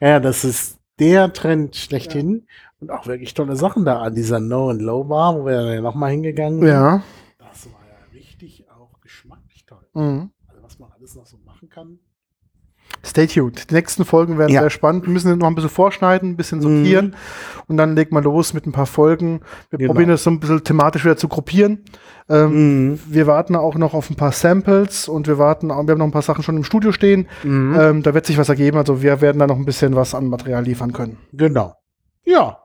[0.00, 2.46] Ja, das ist der Trend schlechthin.
[2.80, 5.80] Und auch wirklich tolle Sachen da an dieser No and Low Bar, wo wir ja
[5.80, 6.68] nochmal hingegangen sind.
[6.68, 7.02] Ja.
[7.38, 9.86] Das war ja richtig auch geschmacklich toll.
[9.94, 10.30] Mhm.
[10.48, 11.98] Also was man alles noch so machen kann.
[13.08, 13.70] Stay tuned.
[13.70, 14.60] Die nächsten Folgen werden Ja.
[14.60, 15.06] sehr spannend.
[15.06, 17.16] Wir müssen noch ein bisschen vorschneiden, ein bisschen sortieren
[17.66, 19.40] und dann legt man los mit ein paar Folgen.
[19.70, 19.92] Wir Genau.
[19.92, 21.84] probieren das so ein bisschen thematisch wieder zu gruppieren.
[22.28, 23.00] Ähm, Mhm.
[23.06, 26.04] Wir warten auch noch auf ein paar Samples und wir warten, auch- wir haben noch
[26.06, 27.26] ein paar Sachen schon im Studio stehen.
[27.44, 27.76] Mhm.
[27.80, 28.76] Ähm, da wird sich was ergeben.
[28.76, 31.16] Also wir werden da noch ein bisschen was an Material liefern können.
[31.32, 31.74] genau.
[32.24, 32.58] Ja.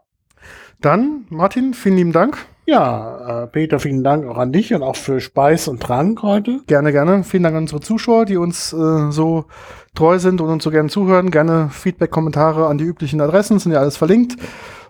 [0.81, 2.37] Dann, Martin, vielen lieben Dank.
[2.65, 6.61] Ja, äh, Peter, vielen Dank auch an dich und auch für Speis und Trank heute.
[6.67, 7.23] Gerne, gerne.
[7.23, 9.45] Vielen Dank an unsere Zuschauer, die uns äh, so
[9.95, 11.31] treu sind und uns so gerne zuhören.
[11.31, 14.37] Gerne Feedback, Kommentare an die üblichen Adressen, sind ja alles verlinkt.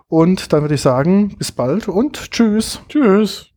[0.08, 2.82] Und dann würde ich sagen, bis bald und tschüss.
[2.90, 3.53] Tschüss.